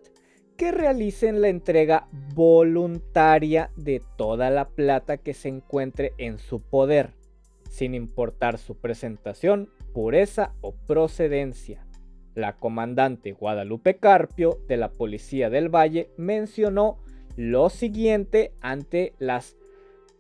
que 0.57 0.73
realicen 0.73 1.41
la 1.41 1.49
entrega 1.49 2.09
voluntaria 2.35 3.71
de 3.77 4.03
toda 4.17 4.51
la 4.51 4.69
plata 4.69 5.19
que 5.19 5.33
se 5.33 5.49
encuentre 5.49 6.15
en 6.19 6.39
su 6.39 6.61
poder, 6.61 7.15
sin 7.71 7.95
importar 7.95 8.59
su 8.59 8.77
presentación, 8.77 9.71
pureza 9.95 10.55
o 10.61 10.75
procedencia. 10.75 11.87
La 12.35 12.57
comandante 12.57 13.33
Guadalupe 13.33 13.99
Carpio 13.99 14.59
de 14.67 14.77
la 14.77 14.91
Policía 14.91 15.49
del 15.49 15.69
Valle 15.69 16.11
mencionó 16.17 16.99
lo 17.37 17.71
siguiente 17.71 18.53
ante 18.61 19.15
las 19.19 19.58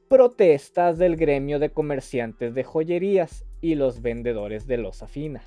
protestas 0.08 0.98
del 0.98 1.16
gremio 1.16 1.58
de 1.58 1.70
comerciantes 1.70 2.54
de 2.54 2.64
joyerías 2.64 3.44
y 3.60 3.74
los 3.74 4.00
vendedores 4.00 4.66
de 4.66 4.78
losa 4.78 5.06
fina. 5.06 5.42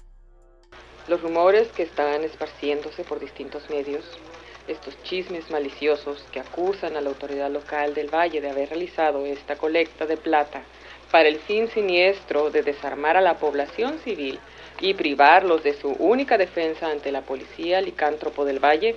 Los 1.08 1.22
rumores 1.22 1.68
que 1.70 1.84
están 1.84 2.24
esparciéndose 2.24 3.04
por 3.04 3.20
distintos 3.20 3.68
medios, 3.70 4.06
estos 4.68 5.02
chismes 5.04 5.50
maliciosos 5.50 6.24
que 6.32 6.40
acusan 6.40 6.96
a 6.96 7.02
la 7.02 7.10
autoridad 7.10 7.50
local 7.50 7.96
del 7.96 8.14
Valle 8.14 8.40
de 8.40 8.50
haber 8.50 8.70
realizado 8.70 9.26
esta 9.26 9.56
colecta 9.56 10.06
de 10.06 10.18
plata 10.18 10.62
para 11.12 11.28
el 11.28 11.40
fin 11.40 11.68
siniestro 11.68 12.52
de 12.52 12.62
desarmar 12.62 13.18
a 13.18 13.22
la 13.22 13.38
población 13.38 13.98
civil 14.00 14.40
y 14.80 14.94
privarlos 14.94 15.64
de 15.64 15.74
su 15.74 15.90
única 15.90 16.38
defensa 16.38 16.90
ante 16.90 17.12
la 17.12 17.22
policía 17.22 17.82
licántropo 17.82 18.46
del 18.46 18.64
Valle, 18.64 18.96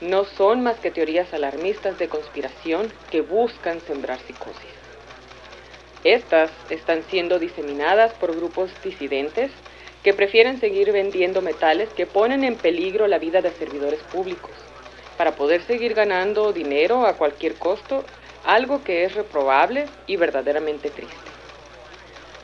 no 0.00 0.24
son 0.24 0.62
más 0.62 0.80
que 0.80 0.90
teorías 0.90 1.32
alarmistas 1.32 1.98
de 1.98 2.08
conspiración 2.08 2.90
que 3.10 3.20
buscan 3.20 3.80
sembrar 3.80 4.18
psicosis. 4.18 4.71
Estas 6.04 6.50
están 6.68 7.04
siendo 7.04 7.38
diseminadas 7.38 8.12
por 8.14 8.34
grupos 8.34 8.70
disidentes 8.82 9.50
que 10.02 10.14
prefieren 10.14 10.58
seguir 10.58 10.90
vendiendo 10.90 11.42
metales 11.42 11.88
que 11.90 12.06
ponen 12.06 12.42
en 12.42 12.56
peligro 12.56 13.06
la 13.06 13.18
vida 13.18 13.40
de 13.40 13.52
servidores 13.52 14.00
públicos 14.04 14.50
para 15.16 15.36
poder 15.36 15.62
seguir 15.62 15.94
ganando 15.94 16.52
dinero 16.52 17.06
a 17.06 17.16
cualquier 17.16 17.54
costo, 17.56 18.04
algo 18.44 18.82
que 18.82 19.04
es 19.04 19.14
reprobable 19.14 19.86
y 20.08 20.16
verdaderamente 20.16 20.90
triste. 20.90 21.30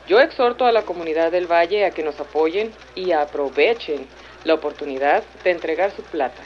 Yo 0.07 0.21
exhorto 0.21 0.65
a 0.65 0.71
la 0.71 0.85
comunidad 0.85 1.31
del 1.31 1.51
Valle 1.51 1.85
a 1.85 1.91
que 1.91 2.03
nos 2.03 2.19
apoyen 2.19 2.73
y 2.95 3.11
aprovechen 3.11 4.07
la 4.45 4.53
oportunidad 4.53 5.23
de 5.43 5.51
entregar 5.51 5.91
su 5.91 6.03
plata 6.03 6.41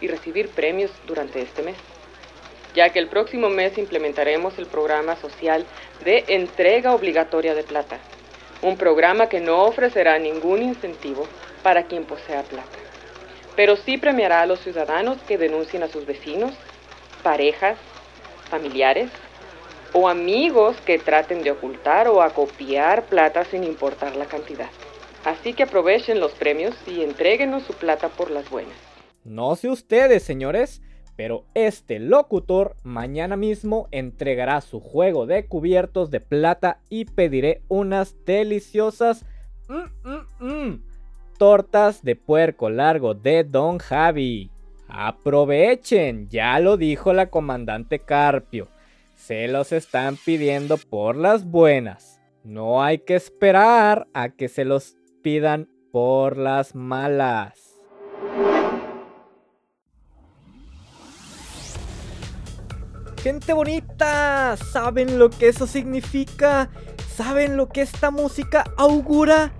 y 0.00 0.08
recibir 0.08 0.48
premios 0.50 0.90
durante 1.06 1.42
este 1.42 1.62
mes. 1.62 1.76
ya 2.74 2.90
que 2.90 2.98
el 2.98 3.08
próximo 3.08 3.48
mes 3.48 3.78
implementaremos 3.78 4.58
el 4.58 4.66
programa 4.66 5.16
social 5.16 5.64
de 6.04 6.24
entrega 6.28 6.94
obligatoria 6.94 7.54
de 7.54 7.62
plata, 7.62 7.98
un 8.62 8.76
programa 8.76 9.28
que 9.28 9.40
no 9.40 9.64
ofrecerá 9.64 10.18
ningún 10.18 10.62
incentivo 10.62 11.26
para 11.62 11.84
quien 11.84 12.04
posea 12.04 12.42
plata, 12.42 12.78
pero 13.54 13.76
sí 13.76 13.98
premiará 13.98 14.42
a 14.42 14.46
los 14.46 14.60
ciudadanos 14.60 15.18
que 15.26 15.38
denuncien 15.38 15.82
a 15.82 15.88
sus 15.88 16.06
vecinos, 16.06 16.52
parejas, 17.22 17.78
familiares 18.50 19.10
o 19.92 20.08
amigos 20.08 20.76
que 20.84 20.98
traten 20.98 21.42
de 21.42 21.50
ocultar 21.50 22.08
o 22.08 22.22
acopiar 22.22 23.04
plata 23.04 23.44
sin 23.44 23.64
importar 23.64 24.14
la 24.16 24.26
cantidad. 24.26 24.68
Así 25.24 25.54
que 25.54 25.64
aprovechen 25.64 26.20
los 26.20 26.32
premios 26.32 26.74
y 26.86 27.02
entréguenos 27.02 27.64
su 27.64 27.72
plata 27.72 28.08
por 28.08 28.30
las 28.30 28.48
buenas. 28.48 28.76
No 29.24 29.56
sé 29.56 29.68
ustedes, 29.68 30.22
señores, 30.22 30.82
pero 31.16 31.46
este 31.54 31.98
locutor 31.98 32.76
mañana 32.84 33.36
mismo 33.36 33.88
entregará 33.90 34.60
su 34.60 34.80
juego 34.80 35.26
de 35.26 35.46
cubiertos 35.46 36.10
de 36.10 36.20
plata 36.20 36.80
y 36.90 37.06
pediré 37.06 37.62
unas 37.68 38.14
deliciosas 38.26 39.24
mm, 39.68 40.08
mm, 40.08 40.46
mm, 40.46 40.82
tortas 41.38 42.02
de 42.04 42.16
puerco 42.16 42.68
largo 42.68 43.14
de 43.14 43.44
Don 43.44 43.78
Javi. 43.78 44.50
Aprovechen, 44.88 46.28
ya 46.28 46.60
lo 46.60 46.76
dijo 46.76 47.12
la 47.12 47.26
comandante 47.26 47.98
Carpio. 47.98 48.68
Se 49.16 49.48
los 49.48 49.72
están 49.72 50.16
pidiendo 50.16 50.76
por 50.76 51.16
las 51.16 51.44
buenas. 51.44 52.20
No 52.44 52.82
hay 52.82 52.98
que 52.98 53.16
esperar 53.16 54.06
a 54.12 54.28
que 54.28 54.48
se 54.48 54.64
los 54.64 54.96
pidan 55.22 55.68
por 55.90 56.36
las 56.36 56.74
malas. 56.74 57.65
Gente 63.26 63.52
bonita, 63.54 64.56
¿saben 64.56 65.18
lo 65.18 65.30
que 65.30 65.48
eso 65.48 65.66
significa? 65.66 66.70
¿Saben 67.12 67.56
lo 67.56 67.68
que 67.68 67.80
esta 67.82 68.12
música 68.12 68.62
augura? 68.76 69.50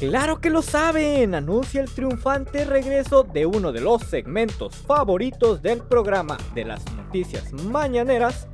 Claro 0.00 0.40
que 0.40 0.50
lo 0.50 0.62
saben, 0.62 1.36
anuncia 1.36 1.80
el 1.80 1.88
triunfante 1.88 2.64
regreso 2.64 3.22
de 3.22 3.46
uno 3.46 3.70
de 3.70 3.82
los 3.82 4.02
segmentos 4.02 4.74
favoritos 4.74 5.62
del 5.62 5.78
programa 5.78 6.38
de 6.56 6.64
las 6.64 6.84
noticias 6.96 7.52
mañaneras 7.52 8.48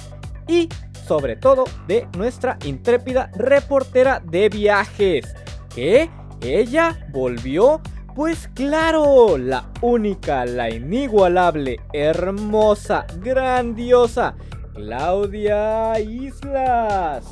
y 0.47 0.69
sobre 1.09 1.37
todo 1.37 1.65
de 1.87 2.07
nuestra 2.19 2.59
intrépida 2.67 3.31
reportera 3.35 4.21
de 4.23 4.51
viajes, 4.51 5.35
que 5.75 6.11
ella 6.43 7.09
volvió, 7.15 7.81
pues 8.15 8.47
claro, 8.49 9.39
la 9.39 9.71
única, 9.81 10.45
la 10.45 10.69
inigualable, 10.69 11.81
hermosa, 11.95 13.07
grandiosa, 13.23 14.35
Claudia 14.75 16.01
Islas. 16.01 17.25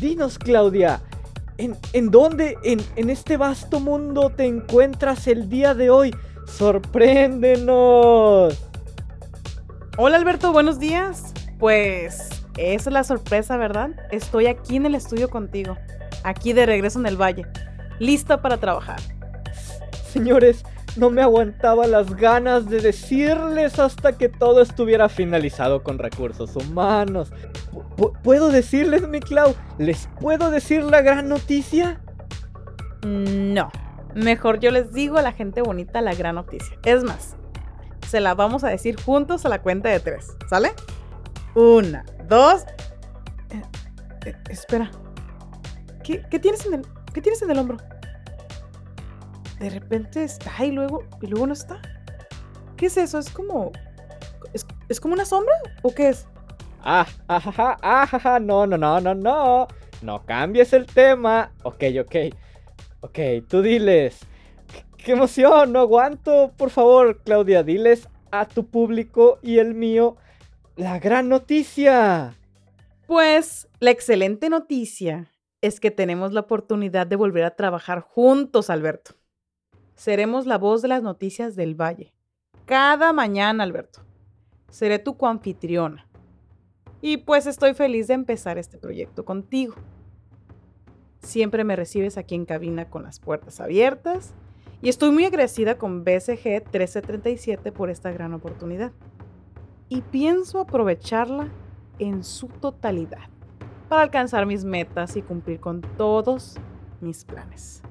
Dinos, 0.00 0.38
Claudia, 0.38 1.00
¿En, 1.58 1.76
dónde 2.12 2.56
en, 2.62 2.80
en, 2.94 3.10
este 3.10 3.36
vasto 3.36 3.80
mundo 3.80 4.30
te 4.30 4.44
encuentras 4.44 5.26
el 5.26 5.48
día 5.48 5.74
de 5.74 5.90
hoy? 5.90 6.14
¡Sorpréndenos! 6.46 8.56
Hola 9.96 10.16
Alberto, 10.16 10.52
buenos 10.52 10.78
días. 10.78 11.34
Pues 11.58 12.28
esa 12.56 12.90
es 12.90 12.92
la 12.92 13.02
sorpresa, 13.02 13.56
¿verdad? 13.56 13.90
Estoy 14.12 14.46
aquí 14.46 14.76
en 14.76 14.86
el 14.86 14.94
estudio 14.94 15.28
contigo, 15.28 15.76
aquí 16.22 16.52
de 16.52 16.64
regreso 16.64 17.00
en 17.00 17.06
el 17.06 17.20
valle, 17.20 17.44
lista 17.98 18.40
para 18.40 18.58
trabajar. 18.58 19.00
Señores, 20.08 20.64
no 20.98 21.10
me 21.10 21.22
aguantaba 21.22 21.86
las 21.86 22.14
ganas 22.14 22.68
de 22.68 22.80
decirles 22.80 23.78
hasta 23.78 24.18
que 24.18 24.28
todo 24.28 24.60
estuviera 24.60 25.08
finalizado 25.08 25.82
con 25.82 25.98
recursos 25.98 26.54
humanos. 26.56 27.32
¿Puedo 28.22 28.50
decirles, 28.50 29.08
mi 29.08 29.20
Clau? 29.20 29.54
¿Les 29.78 30.08
puedo 30.20 30.50
decir 30.50 30.82
la 30.82 31.00
gran 31.00 31.28
noticia? 31.28 32.00
No. 33.04 33.70
Mejor 34.14 34.58
yo 34.58 34.70
les 34.70 34.92
digo 34.92 35.18
a 35.18 35.22
la 35.22 35.32
gente 35.32 35.62
bonita 35.62 36.00
la 36.00 36.14
gran 36.14 36.34
noticia. 36.34 36.76
Es 36.84 37.04
más, 37.04 37.36
se 38.08 38.20
la 38.20 38.34
vamos 38.34 38.64
a 38.64 38.68
decir 38.68 39.00
juntos 39.00 39.46
a 39.46 39.48
la 39.48 39.62
cuenta 39.62 39.88
de 39.88 40.00
tres. 40.00 40.36
¿Sale? 40.50 40.72
Una, 41.54 42.04
dos. 42.28 42.64
Eh, 43.50 43.62
eh, 44.26 44.34
espera. 44.48 44.90
¿Qué, 46.02 46.38
tienes 46.38 46.64
en 46.66 46.74
el, 46.74 46.86
¿Qué 47.12 47.20
tienes 47.20 47.42
en 47.42 47.50
el 47.50 47.58
hombro? 47.58 47.76
De 49.58 49.70
repente 49.70 50.24
está 50.24 50.64
y 50.64 50.72
luego, 50.72 51.02
y 51.20 51.26
luego 51.26 51.46
no 51.46 51.52
está. 51.52 51.80
¿Qué 52.76 52.86
es 52.86 52.96
eso? 52.96 53.18
¿Es 53.18 53.30
como. 53.30 53.72
¿Es, 54.88 55.00
como 55.00 55.14
una 55.14 55.24
sombra? 55.24 55.54
¿O 55.82 55.94
qué 55.94 56.10
es? 56.10 56.26
Ah, 56.80 57.06
ajaja, 57.26 57.76
ajaja, 57.82 58.40
no, 58.40 58.66
no, 58.66 58.78
no, 58.78 59.00
no, 59.00 59.14
no. 59.14 59.68
No 60.00 60.24
cambies 60.24 60.72
el 60.72 60.86
tema. 60.86 61.52
Ok, 61.64 61.84
ok. 62.00 62.16
Ok, 63.00 63.18
tú 63.48 63.62
diles. 63.62 64.20
qué 64.96 65.12
emoción! 65.12 65.72
No 65.72 65.80
aguanto. 65.80 66.52
Por 66.56 66.70
favor, 66.70 67.20
Claudia, 67.22 67.62
diles 67.62 68.08
a 68.30 68.46
tu 68.46 68.66
público 68.66 69.38
y 69.42 69.58
el 69.58 69.74
mío 69.74 70.16
la 70.76 70.98
gran 71.00 71.28
noticia. 71.28 72.34
Pues 73.06 73.68
la 73.80 73.90
excelente 73.90 74.48
noticia 74.48 75.32
es 75.60 75.80
que 75.80 75.90
tenemos 75.90 76.32
la 76.32 76.40
oportunidad 76.40 77.06
de 77.06 77.16
volver 77.16 77.44
a 77.44 77.56
trabajar 77.56 78.00
juntos, 78.00 78.70
Alberto. 78.70 79.14
Seremos 79.98 80.46
la 80.46 80.58
voz 80.58 80.80
de 80.80 80.86
las 80.86 81.02
noticias 81.02 81.56
del 81.56 81.74
Valle. 81.74 82.14
Cada 82.66 83.12
mañana, 83.12 83.64
Alberto. 83.64 84.02
Seré 84.70 85.00
tu 85.00 85.16
coanfitriona. 85.16 86.06
Y 87.00 87.16
pues 87.16 87.48
estoy 87.48 87.74
feliz 87.74 88.06
de 88.06 88.14
empezar 88.14 88.58
este 88.58 88.78
proyecto 88.78 89.24
contigo. 89.24 89.74
Siempre 91.18 91.64
me 91.64 91.74
recibes 91.74 92.16
aquí 92.16 92.36
en 92.36 92.44
cabina 92.44 92.88
con 92.88 93.02
las 93.02 93.18
puertas 93.18 93.58
abiertas 93.60 94.34
y 94.82 94.88
estoy 94.88 95.10
muy 95.10 95.24
agradecida 95.24 95.78
con 95.78 96.04
BCG 96.04 96.44
1337 96.44 97.72
por 97.72 97.90
esta 97.90 98.12
gran 98.12 98.34
oportunidad. 98.34 98.92
Y 99.88 100.02
pienso 100.02 100.60
aprovecharla 100.60 101.48
en 101.98 102.22
su 102.22 102.46
totalidad 102.46 103.28
para 103.88 104.02
alcanzar 104.02 104.46
mis 104.46 104.64
metas 104.64 105.16
y 105.16 105.22
cumplir 105.22 105.58
con 105.58 105.80
todos 105.80 106.54
mis 107.00 107.24
planes. 107.24 107.82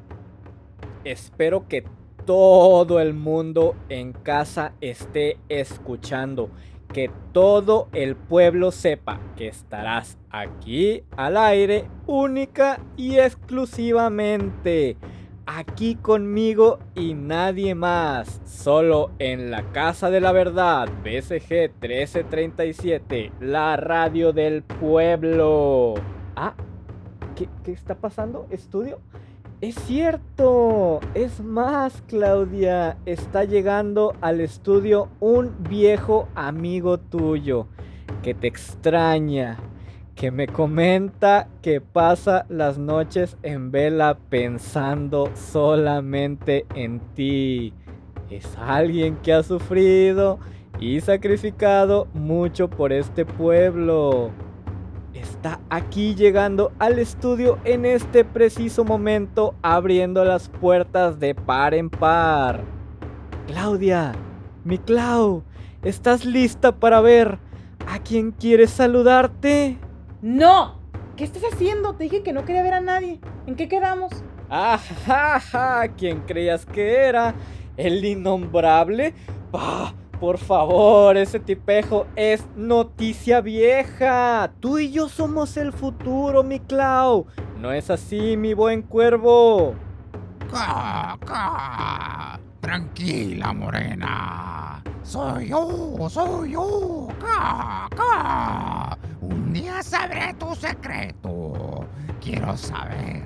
Espero 1.03 1.67
que 1.67 1.85
todo 2.27 2.99
el 2.99 3.13
mundo 3.13 3.75
en 3.87 4.11
casa 4.11 4.73
esté 4.81 5.39
escuchando. 5.47 6.51
Que 6.93 7.09
todo 7.31 7.87
el 7.93 8.15
pueblo 8.15 8.71
sepa 8.71 9.19
que 9.35 9.47
estarás 9.47 10.17
aquí 10.29 11.03
al 11.15 11.37
aire 11.37 11.85
única 12.05 12.79
y 12.97 13.17
exclusivamente. 13.17 14.97
Aquí 15.45 15.95
conmigo 15.95 16.79
y 16.95 17.13
nadie 17.13 17.75
más. 17.75 18.41
Solo 18.45 19.11
en 19.19 19.49
la 19.49 19.71
Casa 19.71 20.09
de 20.09 20.19
la 20.19 20.33
Verdad, 20.33 20.89
BCG 21.03 21.71
1337, 21.79 23.31
la 23.39 23.77
radio 23.77 24.33
del 24.33 24.63
pueblo. 24.63 25.95
Ah, 26.35 26.53
¿qué, 27.35 27.47
qué 27.63 27.71
está 27.71 27.95
pasando? 27.95 28.47
¿Estudio? 28.49 28.99
Es 29.59 29.73
cierto, 29.73 30.99
es 31.15 31.39
más, 31.39 32.03
Claudia, 32.07 32.95
está 33.07 33.43
llegando 33.43 34.13
al 34.21 34.39
estudio 34.39 35.09
un 35.19 35.51
viejo 35.67 36.27
amigo 36.35 36.99
tuyo 36.99 37.65
que 38.21 38.35
te 38.35 38.45
extraña, 38.45 39.57
que 40.13 40.29
me 40.29 40.45
comenta 40.45 41.47
que 41.63 41.81
pasa 41.81 42.45
las 42.49 42.77
noches 42.77 43.35
en 43.41 43.71
vela 43.71 44.19
pensando 44.29 45.31
solamente 45.33 46.67
en 46.75 46.99
ti. 47.15 47.73
Es 48.29 48.55
alguien 48.59 49.15
que 49.23 49.33
ha 49.33 49.41
sufrido 49.41 50.37
y 50.79 51.01
sacrificado 51.01 52.05
mucho 52.13 52.69
por 52.69 52.93
este 52.93 53.25
pueblo 53.25 54.29
está 55.17 55.59
aquí 55.69 56.15
llegando 56.15 56.71
al 56.79 56.99
estudio 56.99 57.57
en 57.63 57.85
este 57.85 58.23
preciso 58.23 58.83
momento, 58.83 59.55
abriendo 59.61 60.23
las 60.23 60.49
puertas 60.49 61.19
de 61.19 61.35
par 61.35 61.73
en 61.73 61.89
par. 61.89 62.63
Claudia, 63.47 64.13
mi 64.63 64.77
Clau, 64.77 65.43
¿estás 65.83 66.25
lista 66.25 66.79
para 66.79 67.01
ver 67.01 67.39
a 67.87 67.99
quién 67.99 68.31
quieres 68.31 68.71
saludarte? 68.71 69.77
No, 70.21 70.79
¿qué 71.15 71.23
estás 71.23 71.43
haciendo? 71.51 71.95
Te 71.95 72.05
dije 72.05 72.23
que 72.23 72.33
no 72.33 72.45
quería 72.45 72.63
ver 72.63 72.73
a 72.73 72.81
nadie. 72.81 73.19
¿En 73.45 73.55
qué 73.55 73.67
quedamos? 73.67 74.11
¡Ajaja! 74.49 75.87
¿Quién 75.97 76.21
creías 76.21 76.65
que 76.65 76.95
era? 76.95 77.35
¿El 77.75 78.03
innombrable? 78.03 79.13
¡Bah! 79.51 79.93
Por 80.19 80.39
favor, 80.39 81.15
ese 81.15 81.39
tipejo 81.39 82.07
es 82.15 82.43
noticia 82.55 83.39
vieja. 83.39 84.51
Tú 84.59 84.79
y 84.79 84.91
yo 84.91 85.09
somos 85.09 85.57
el 85.57 85.71
futuro, 85.71 86.41
mi 86.43 86.59
Clau. 86.59 87.27
No 87.59 87.71
es 87.71 87.91
así, 87.91 88.35
mi 88.35 88.55
buen 88.55 88.81
cuervo. 88.81 89.75
Tranquila, 92.61 93.53
morena. 93.53 94.83
Soy 95.03 95.49
yo, 95.49 96.09
soy 96.09 96.51
yo. 96.53 97.07
¡Ca, 97.19 97.87
ca! 97.95 98.97
Un 99.21 99.53
día 99.53 99.83
sabré 99.83 100.33
tu 100.33 100.55
secreto. 100.55 101.85
Quiero 102.19 102.57
saber 102.57 103.23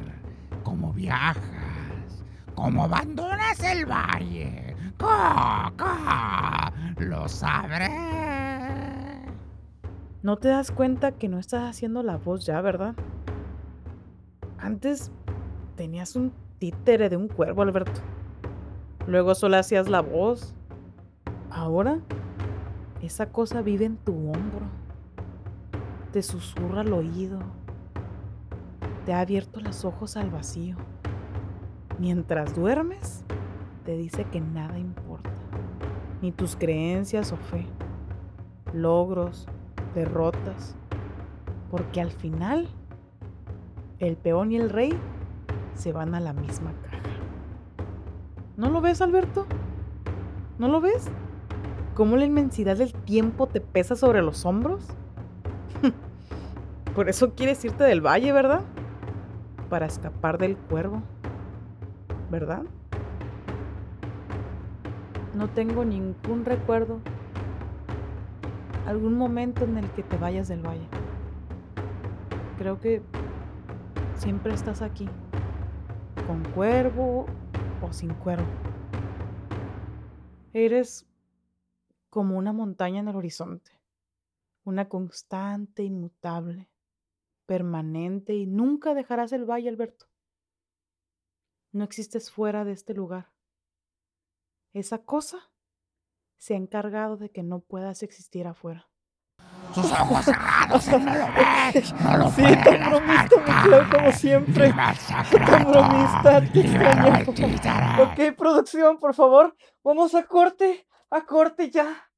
cómo 0.63 0.91
viajas, 0.91 2.23
cómo 2.53 2.83
abandonas 2.83 3.59
el 3.63 3.85
valle. 3.85 4.70
¡Ca, 5.01 5.73
ca! 5.75 6.73
Lo 6.99 7.27
sabré. 7.27 7.89
No 10.21 10.37
te 10.37 10.49
das 10.49 10.71
cuenta 10.71 11.13
que 11.13 11.27
no 11.27 11.39
estás 11.39 11.67
haciendo 11.67 12.03
la 12.03 12.17
voz 12.17 12.45
ya, 12.45 12.61
¿verdad? 12.61 12.93
Antes 14.59 15.11
tenías 15.75 16.15
un 16.15 16.31
títere 16.59 17.09
de 17.09 17.17
un 17.17 17.27
cuervo, 17.27 17.63
Alberto. 17.63 17.99
Luego 19.07 19.33
solo 19.33 19.57
hacías 19.57 19.89
la 19.89 20.01
voz. 20.01 20.53
Ahora, 21.49 21.99
esa 23.01 23.31
cosa 23.31 23.63
vive 23.63 23.85
en 23.85 23.97
tu 23.97 24.13
hombro. 24.13 24.67
Te 26.11 26.21
susurra 26.21 26.81
al 26.81 26.93
oído. 26.93 27.39
Te 29.07 29.13
ha 29.13 29.21
abierto 29.21 29.59
los 29.59 29.83
ojos 29.85 30.17
al 30.17 30.29
vacío. 30.29 30.75
Mientras 31.97 32.55
duermes, 32.55 33.25
te 33.91 33.97
dice 33.97 34.23
que 34.23 34.39
nada 34.39 34.79
importa. 34.79 35.29
Ni 36.21 36.31
tus 36.31 36.55
creencias 36.55 37.33
o 37.33 37.35
fe. 37.35 37.67
Logros, 38.71 39.49
derrotas. 39.93 40.77
Porque 41.69 41.99
al 41.99 42.09
final, 42.09 42.69
el 43.99 44.15
peón 44.15 44.53
y 44.53 44.55
el 44.55 44.69
rey 44.69 44.93
se 45.73 45.91
van 45.91 46.15
a 46.15 46.21
la 46.21 46.31
misma 46.31 46.71
caja. 46.83 47.03
¿No 48.55 48.69
lo 48.69 48.79
ves, 48.79 49.01
Alberto? 49.01 49.45
¿No 50.57 50.69
lo 50.69 50.79
ves? 50.79 51.11
¿Cómo 51.93 52.15
la 52.15 52.23
inmensidad 52.23 52.77
del 52.77 52.93
tiempo 52.93 53.47
te 53.47 53.59
pesa 53.59 53.97
sobre 53.97 54.21
los 54.21 54.45
hombros? 54.45 54.87
Por 56.95 57.09
eso 57.09 57.35
quieres 57.35 57.65
irte 57.65 57.83
del 57.83 57.99
valle, 57.99 58.31
¿verdad? 58.31 58.61
Para 59.69 59.85
escapar 59.85 60.37
del 60.37 60.55
cuervo, 60.55 61.01
¿verdad? 62.29 62.63
No 65.33 65.49
tengo 65.49 65.85
ningún 65.85 66.43
recuerdo, 66.43 66.99
algún 68.85 69.17
momento 69.17 69.63
en 69.63 69.77
el 69.77 69.89
que 69.91 70.03
te 70.03 70.17
vayas 70.17 70.49
del 70.49 70.65
valle. 70.65 70.87
Creo 72.57 72.79
que 72.79 73.01
siempre 74.15 74.53
estás 74.53 74.81
aquí, 74.81 75.07
con 76.27 76.43
cuervo 76.53 77.25
o 77.81 77.93
sin 77.93 78.13
cuervo. 78.13 78.45
Eres 80.53 81.07
como 82.09 82.37
una 82.37 82.51
montaña 82.51 82.99
en 82.99 83.07
el 83.07 83.15
horizonte, 83.15 83.71
una 84.65 84.89
constante, 84.89 85.83
inmutable, 85.83 86.69
permanente 87.45 88.35
y 88.35 88.45
nunca 88.45 88.93
dejarás 88.93 89.31
el 89.31 89.49
valle, 89.49 89.69
Alberto. 89.69 90.07
No 91.71 91.85
existes 91.85 92.29
fuera 92.29 92.65
de 92.65 92.73
este 92.73 92.93
lugar. 92.93 93.30
Esa 94.73 94.99
cosa 94.99 95.51
se 96.37 96.53
ha 96.53 96.57
encargado 96.57 97.17
de 97.17 97.29
que 97.29 97.43
no 97.43 97.59
puedas 97.59 98.03
existir 98.03 98.47
afuera. 98.47 98.87
Sus 99.73 99.91
ojos 99.91 100.25
cerrados, 100.25 100.87
no 100.87 100.97
lo 100.99 101.27
ves, 101.73 101.93
no 101.93 102.17
lo 102.17 102.31
Sí, 102.31 102.41
tan 102.41 102.89
bromista, 102.89 103.37
mi. 103.37 103.69
Clau, 103.69 103.89
como 103.89 104.11
siempre. 104.11 104.73
Tan 105.31 105.63
bromista, 105.63 106.41
te 106.51 106.59
extraño. 106.61 108.03
Ok, 108.03 108.35
producción, 108.37 108.97
por 108.99 109.13
favor, 109.13 109.55
vamos 109.83 110.13
a 110.15 110.23
corte, 110.25 110.87
a 111.09 111.25
corte 111.25 111.69
ya. 111.69 112.10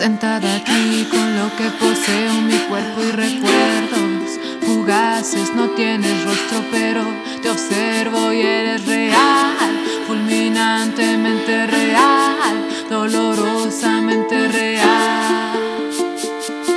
Sentada 0.00 0.56
aquí 0.56 1.06
con 1.10 1.36
lo 1.36 1.54
que 1.58 1.68
poseo 1.78 2.32
mi 2.40 2.56
cuerpo 2.70 3.02
y 3.02 3.10
recuerdos 3.10 4.30
fugaces. 4.62 5.54
No 5.54 5.68
tienes 5.72 6.24
rostro, 6.24 6.64
pero 6.70 7.02
te 7.42 7.50
observo 7.50 8.32
y 8.32 8.40
eres 8.40 8.86
real, 8.86 9.70
fulminantemente 10.06 11.66
real, 11.66 12.54
dolorosamente 12.88 14.48
real. 14.48 15.58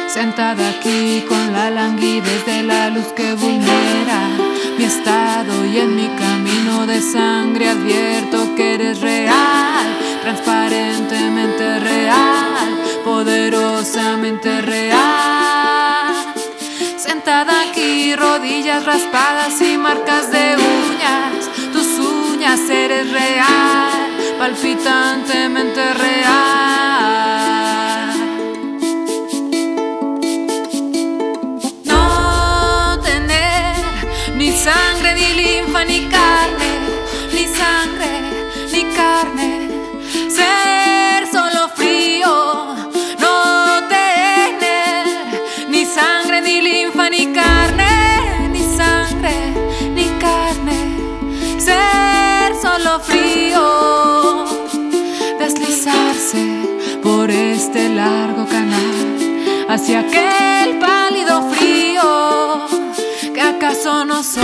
Sentada 0.06 0.72
aquí 0.72 1.24
con 1.26 1.54
la 1.54 1.70
languidez 1.70 2.46
de 2.46 2.64
la 2.64 2.90
luz 2.90 3.08
que 3.16 3.36
vulnera 3.36 4.20
mi 4.78 4.84
estado 4.84 5.66
y 5.66 5.80
en 5.80 5.96
mi 5.96 6.08
camino 6.08 6.33
de 6.86 7.02
sangre 7.02 7.70
advierto 7.70 8.56
que 8.56 8.74
eres 8.74 9.00
real, 9.00 9.86
transparentemente 10.22 11.80
real, 11.80 12.78
poderosamente 13.06 14.62
real. 14.62 16.14
Sentada 16.98 17.54
aquí, 17.70 18.16
rodillas 18.16 18.86
raspadas 18.86 19.62
y 19.62 19.78
marcas 19.78 20.30
de 20.32 20.58
uñas, 20.58 21.50
tus 21.72 22.00
uñas 22.00 22.60
eres 22.70 23.10
real, 23.12 24.38
palpitantemente 24.38 25.94
real. 25.94 26.73
No 63.86 64.24
soy 64.24 64.44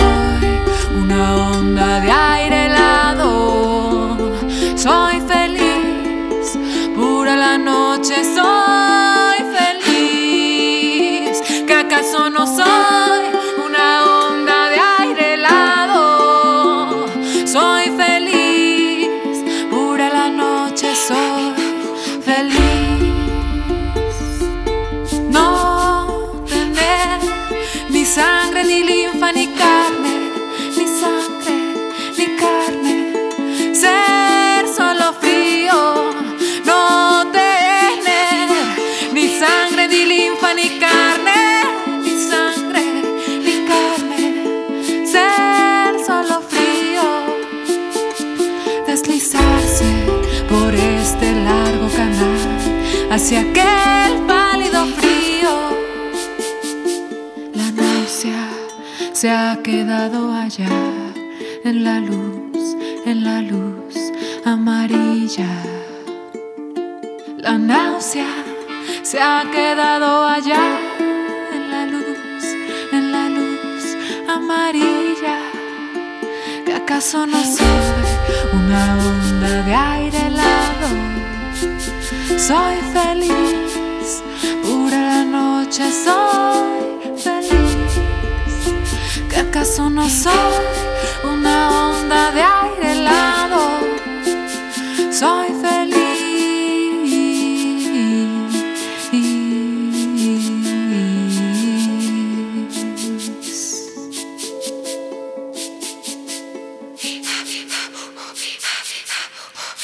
una 1.02 1.50
onda 1.52 2.00
de 2.00 2.10
aire 2.10 2.66
helado. 2.66 4.18
Soy 4.76 5.20
feliz 5.26 6.58
pura 6.94 7.36
la 7.36 7.56
noche 7.56 8.22
soy 8.34 8.69
se 59.20 59.28
ha 59.28 59.58
quedado 59.62 60.32
allá 60.32 60.70
en 61.62 61.84
la 61.84 62.00
luz, 62.00 62.74
en 63.04 63.22
la 63.22 63.42
luz 63.42 63.94
amarilla. 64.46 65.50
La 67.36 67.58
náusea 67.58 68.32
se 69.02 69.20
ha 69.20 69.44
quedado 69.52 70.26
allá 70.26 70.64
en 71.52 71.70
la 71.70 71.84
luz, 71.84 72.44
en 72.92 73.12
la 73.12 73.28
luz 73.28 73.84
amarilla. 74.26 75.36
¿Que 76.64 76.72
acaso 76.72 77.26
no 77.26 77.44
soy 77.44 77.68
una 78.54 78.96
onda 79.10 79.62
de 79.68 79.74
aire 79.74 80.18
helado? 80.28 80.88
Soy 82.38 82.76
feliz, 82.94 84.22
pura 84.62 84.98
la 84.98 85.24
noche 85.24 85.84
soy 85.92 86.10
feliz. 86.10 86.70
¿Que 86.70 86.79
acaso 89.60 89.90
no 89.90 90.08
soy 90.08 90.32
una 91.22 91.90
onda 91.90 92.32
de 92.32 92.42
aire 92.42 92.92
helado? 92.92 93.60
Soy 95.12 95.48
feliz. 95.60 96.00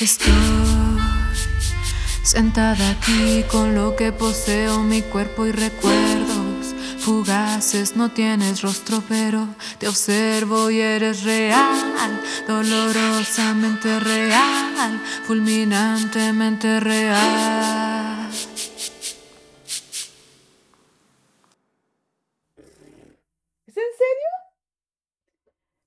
Estoy 0.01 0.33
sentada 2.23 2.91
aquí 2.93 3.45
con 3.51 3.75
lo 3.75 3.95
que 3.95 4.11
poseo, 4.13 4.83
mi 4.83 5.03
cuerpo 5.03 5.45
y 5.45 5.53
recuerdos 5.53 6.47
fugaces. 7.07 7.95
No 7.95 8.11
tienes 8.11 8.63
rostro, 8.63 9.01
pero 9.09 9.47
te 9.79 9.89
observo 9.89 10.71
y 10.71 10.81
eres 10.81 11.23
real, 11.25 12.21
dolorosamente 12.47 14.01
real, 14.01 15.01
fulminantemente 15.25 16.81
real. 16.81 18.31
¿Es 23.67 23.77
en 23.77 23.93
serio? 23.99 24.31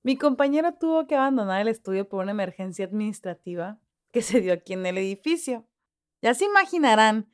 Mi 0.02 0.16
compañero 0.16 0.74
tuvo 0.74 1.06
que 1.06 1.16
abandonar 1.16 1.60
el 1.60 1.68
estudio 1.68 2.08
por 2.08 2.22
una 2.22 2.30
emergencia 2.30 2.84
administrativa 2.84 3.78
que 4.12 4.22
se 4.22 4.40
dio 4.40 4.52
aquí 4.52 4.74
en 4.74 4.86
el 4.86 4.98
edificio. 4.98 5.66
Ya 6.22 6.34
se 6.34 6.44
imaginarán, 6.44 7.32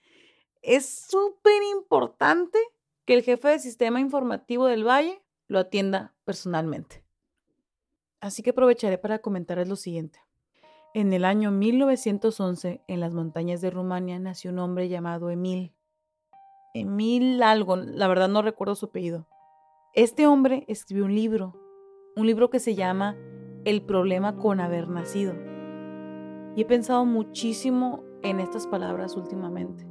es 0.62 0.88
súper 0.88 1.62
importante 1.70 2.58
que 3.04 3.14
el 3.14 3.22
jefe 3.22 3.48
del 3.48 3.60
sistema 3.60 4.00
informativo 4.00 4.66
del 4.66 4.86
Valle 4.86 5.22
lo 5.48 5.58
atienda 5.58 6.14
personalmente. 6.24 7.04
Así 8.20 8.42
que 8.42 8.50
aprovecharé 8.50 8.98
para 8.98 9.20
comentarles 9.20 9.68
lo 9.68 9.76
siguiente. 9.76 10.20
En 10.94 11.12
el 11.12 11.24
año 11.24 11.50
1911, 11.50 12.82
en 12.88 13.00
las 13.00 13.12
montañas 13.12 13.60
de 13.60 13.70
Rumania, 13.70 14.18
nació 14.18 14.50
un 14.50 14.58
hombre 14.58 14.88
llamado 14.88 15.30
Emil. 15.30 15.74
Emil 16.74 17.42
algo, 17.42 17.76
la 17.76 18.08
verdad 18.08 18.28
no 18.28 18.42
recuerdo 18.42 18.74
su 18.74 18.86
apellido. 18.86 19.28
Este 19.92 20.26
hombre 20.26 20.64
escribió 20.68 21.04
un 21.04 21.14
libro, 21.14 21.54
un 22.16 22.26
libro 22.26 22.50
que 22.50 22.60
se 22.60 22.74
llama 22.74 23.16
El 23.64 23.82
problema 23.82 24.36
con 24.36 24.60
haber 24.60 24.88
nacido. 24.88 25.34
Y 26.54 26.62
he 26.62 26.64
pensado 26.64 27.04
muchísimo 27.04 28.02
en 28.22 28.40
estas 28.40 28.66
palabras 28.66 29.16
últimamente. 29.16 29.86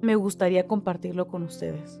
Me 0.00 0.14
gustaría 0.16 0.66
compartirlo 0.66 1.28
con 1.28 1.42
ustedes. 1.42 2.00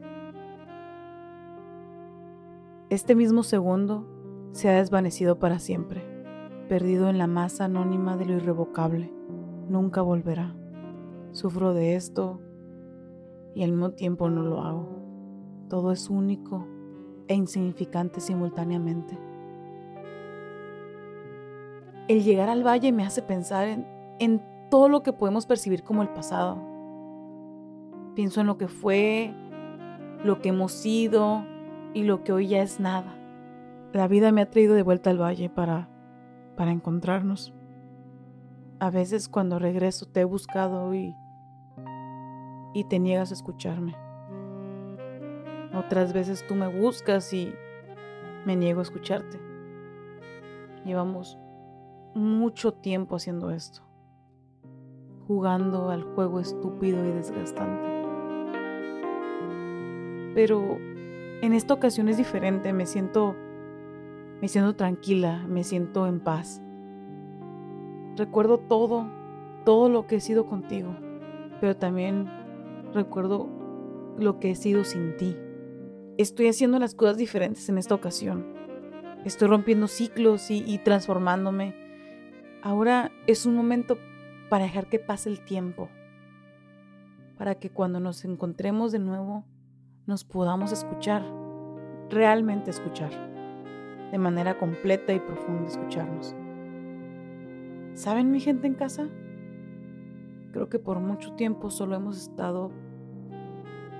Este 2.92 3.14
mismo 3.14 3.42
segundo 3.42 4.06
se 4.52 4.68
ha 4.68 4.74
desvanecido 4.74 5.38
para 5.38 5.58
siempre, 5.60 6.04
perdido 6.68 7.08
en 7.08 7.16
la 7.16 7.26
masa 7.26 7.64
anónima 7.64 8.18
de 8.18 8.26
lo 8.26 8.34
irrevocable. 8.34 9.10
Nunca 9.66 10.02
volverá. 10.02 10.54
Sufro 11.30 11.72
de 11.72 11.94
esto 11.94 12.38
y 13.54 13.62
al 13.62 13.70
mismo 13.70 13.92
tiempo 13.92 14.28
no 14.28 14.42
lo 14.42 14.60
hago. 14.60 14.90
Todo 15.70 15.90
es 15.90 16.10
único 16.10 16.66
e 17.28 17.34
insignificante 17.34 18.20
simultáneamente. 18.20 19.18
El 22.08 22.22
llegar 22.24 22.50
al 22.50 22.62
valle 22.62 22.92
me 22.92 23.06
hace 23.06 23.22
pensar 23.22 23.68
en, 23.68 23.86
en 24.18 24.42
todo 24.70 24.90
lo 24.90 25.02
que 25.02 25.14
podemos 25.14 25.46
percibir 25.46 25.82
como 25.82 26.02
el 26.02 26.10
pasado. 26.10 26.58
Pienso 28.14 28.42
en 28.42 28.48
lo 28.48 28.58
que 28.58 28.68
fue, 28.68 29.34
lo 30.24 30.42
que 30.42 30.50
hemos 30.50 30.72
sido 30.72 31.50
y 31.94 32.04
lo 32.04 32.24
que 32.24 32.32
hoy 32.32 32.48
ya 32.48 32.62
es 32.62 32.80
nada. 32.80 33.14
La 33.92 34.08
vida 34.08 34.32
me 34.32 34.40
ha 34.40 34.50
traído 34.50 34.74
de 34.74 34.82
vuelta 34.82 35.10
al 35.10 35.20
valle 35.20 35.50
para, 35.50 35.88
para 36.56 36.70
encontrarnos. 36.70 37.52
A 38.80 38.90
veces 38.90 39.28
cuando 39.28 39.58
regreso 39.58 40.06
te 40.06 40.20
he 40.20 40.24
buscado 40.24 40.94
y, 40.94 41.14
y 42.74 42.84
te 42.84 42.98
niegas 42.98 43.30
a 43.30 43.34
escucharme. 43.34 43.94
Otras 45.74 46.12
veces 46.12 46.46
tú 46.46 46.54
me 46.54 46.68
buscas 46.68 47.32
y 47.32 47.52
me 48.44 48.56
niego 48.56 48.80
a 48.80 48.84
escucharte. 48.84 49.38
Llevamos 50.84 51.38
mucho 52.14 52.72
tiempo 52.72 53.16
haciendo 53.16 53.50
esto, 53.50 53.82
jugando 55.26 55.90
al 55.90 56.02
juego 56.02 56.40
estúpido 56.40 57.04
y 57.06 57.12
desgastante. 57.12 57.92
Pero 60.34 60.78
en 61.42 61.52
esta 61.52 61.74
ocasión 61.74 62.08
es 62.08 62.16
diferente, 62.16 62.72
me 62.72 62.86
siento 62.86 63.36
me 64.40 64.48
siento 64.48 64.74
tranquila, 64.74 65.44
me 65.46 65.62
siento 65.62 66.06
en 66.08 66.18
paz. 66.18 66.60
Recuerdo 68.16 68.58
todo, 68.58 69.08
todo 69.64 69.88
lo 69.88 70.06
que 70.08 70.16
he 70.16 70.20
sido 70.20 70.46
contigo, 70.46 70.96
pero 71.60 71.76
también 71.76 72.28
recuerdo 72.92 73.48
lo 74.18 74.40
que 74.40 74.50
he 74.50 74.54
sido 74.56 74.84
sin 74.84 75.16
ti. 75.16 75.36
Estoy 76.18 76.48
haciendo 76.48 76.80
las 76.80 76.94
cosas 76.94 77.18
diferentes 77.18 77.68
en 77.68 77.78
esta 77.78 77.94
ocasión. 77.94 78.52
Estoy 79.24 79.46
rompiendo 79.46 79.86
ciclos 79.86 80.50
y, 80.50 80.64
y 80.66 80.78
transformándome. 80.78 81.76
Ahora 82.62 83.12
es 83.28 83.46
un 83.46 83.54
momento 83.54 83.96
para 84.50 84.64
dejar 84.64 84.88
que 84.88 84.98
pase 84.98 85.28
el 85.28 85.44
tiempo, 85.44 85.88
para 87.38 87.54
que 87.54 87.70
cuando 87.70 88.00
nos 88.00 88.24
encontremos 88.24 88.90
de 88.90 88.98
nuevo 88.98 89.44
nos 90.06 90.24
podamos 90.24 90.72
escuchar, 90.72 91.22
realmente 92.10 92.70
escuchar, 92.70 93.10
de 94.10 94.18
manera 94.18 94.58
completa 94.58 95.12
y 95.12 95.20
profunda 95.20 95.68
escucharnos. 95.68 96.34
¿Saben 97.94 98.30
mi 98.30 98.40
gente 98.40 98.66
en 98.66 98.74
casa? 98.74 99.08
Creo 100.52 100.68
que 100.68 100.78
por 100.78 100.98
mucho 101.00 101.32
tiempo 101.34 101.70
solo 101.70 101.94
hemos 101.94 102.20
estado 102.20 102.70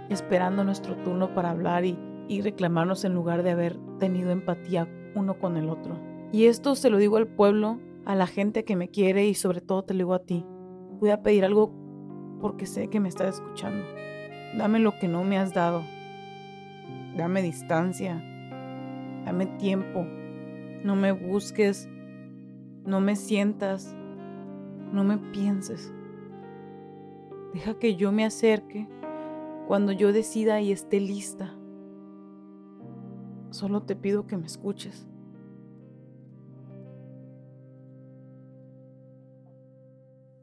esperando 0.08 0.64
nuestro 0.64 0.96
turno 0.96 1.34
para 1.34 1.50
hablar 1.50 1.84
y, 1.84 1.98
reclamarnos 2.42 3.04
en 3.04 3.12
lugar 3.12 3.42
de 3.42 3.50
haber 3.50 3.76
tenido 3.98 4.30
empatía 4.30 4.88
uno 5.14 5.38
con 5.38 5.58
el 5.58 5.68
otro. 5.68 5.98
Y 6.32 6.46
esto 6.46 6.74
se 6.74 6.88
lo 6.88 6.96
digo 6.96 7.18
al 7.18 7.26
pueblo, 7.26 7.78
a 8.06 8.14
la 8.14 8.26
gente 8.26 8.64
que 8.64 8.74
me 8.74 8.88
quiere 8.88 9.26
y 9.26 9.34
sobre 9.34 9.60
todo 9.60 9.82
te 9.82 9.92
lo 9.92 9.98
digo 9.98 10.14
a 10.14 10.24
ti. 10.24 10.42
Voy 10.98 11.10
a 11.10 11.20
pedir 11.20 11.44
algo 11.44 11.74
porque 12.40 12.64
sé 12.64 12.88
que 12.88 13.00
me 13.00 13.10
estás 13.10 13.34
escuchando. 13.34 13.84
Dame 14.56 14.78
lo 14.78 14.98
que 14.98 15.08
no 15.08 15.24
me 15.24 15.38
has 15.38 15.54
dado. 15.54 15.82
Dame 17.16 17.42
distancia. 17.42 18.22
Dame 19.24 19.46
tiempo. 19.46 20.06
No 20.84 20.96
me 20.96 21.12
busques. 21.12 21.88
No 22.84 23.00
me 23.00 23.16
sientas. 23.16 23.94
No 24.92 25.04
me 25.04 25.18
pienses. 25.18 25.92
Deja 27.54 27.78
que 27.78 27.96
yo 27.96 28.12
me 28.12 28.24
acerque 28.24 28.88
cuando 29.66 29.92
yo 29.92 30.12
decida 30.12 30.60
y 30.60 30.72
esté 30.72 31.00
lista. 31.00 31.54
Solo 33.50 33.82
te 33.82 33.96
pido 33.96 34.26
que 34.26 34.36
me 34.36 34.46
escuches. 34.46 35.06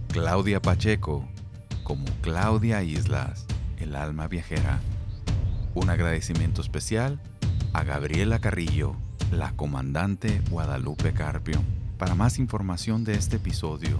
Claudia 0.08 0.62
Pacheco 0.62 1.28
como 1.86 2.04
Claudia 2.21 2.84
Islas, 2.84 3.45
el 3.78 3.95
alma 3.95 4.28
viajera. 4.28 4.82
Un 5.76 5.89
agradecimiento 5.89 6.62
especial 6.62 7.21
a 7.74 7.84
Gabriela 7.84 8.39
Carrillo, 8.39 8.95
la 9.32 9.54
comandante 9.54 10.41
Guadalupe 10.50 11.13
Carpio. 11.13 11.62
Para 11.98 12.15
más 12.15 12.39
información 12.39 13.06
de 13.06 13.13
este 13.13 13.38
episodio 13.38 14.00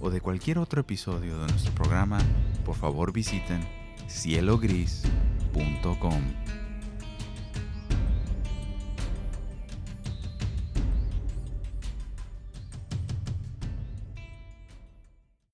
o 0.00 0.10
de 0.10 0.20
cualquier 0.20 0.58
otro 0.58 0.80
episodio 0.80 1.38
de 1.38 1.48
nuestro 1.48 1.74
programa, 1.74 2.18
por 2.64 2.76
favor 2.76 3.12
visiten 3.12 3.66
cielogris.com. 4.08 6.63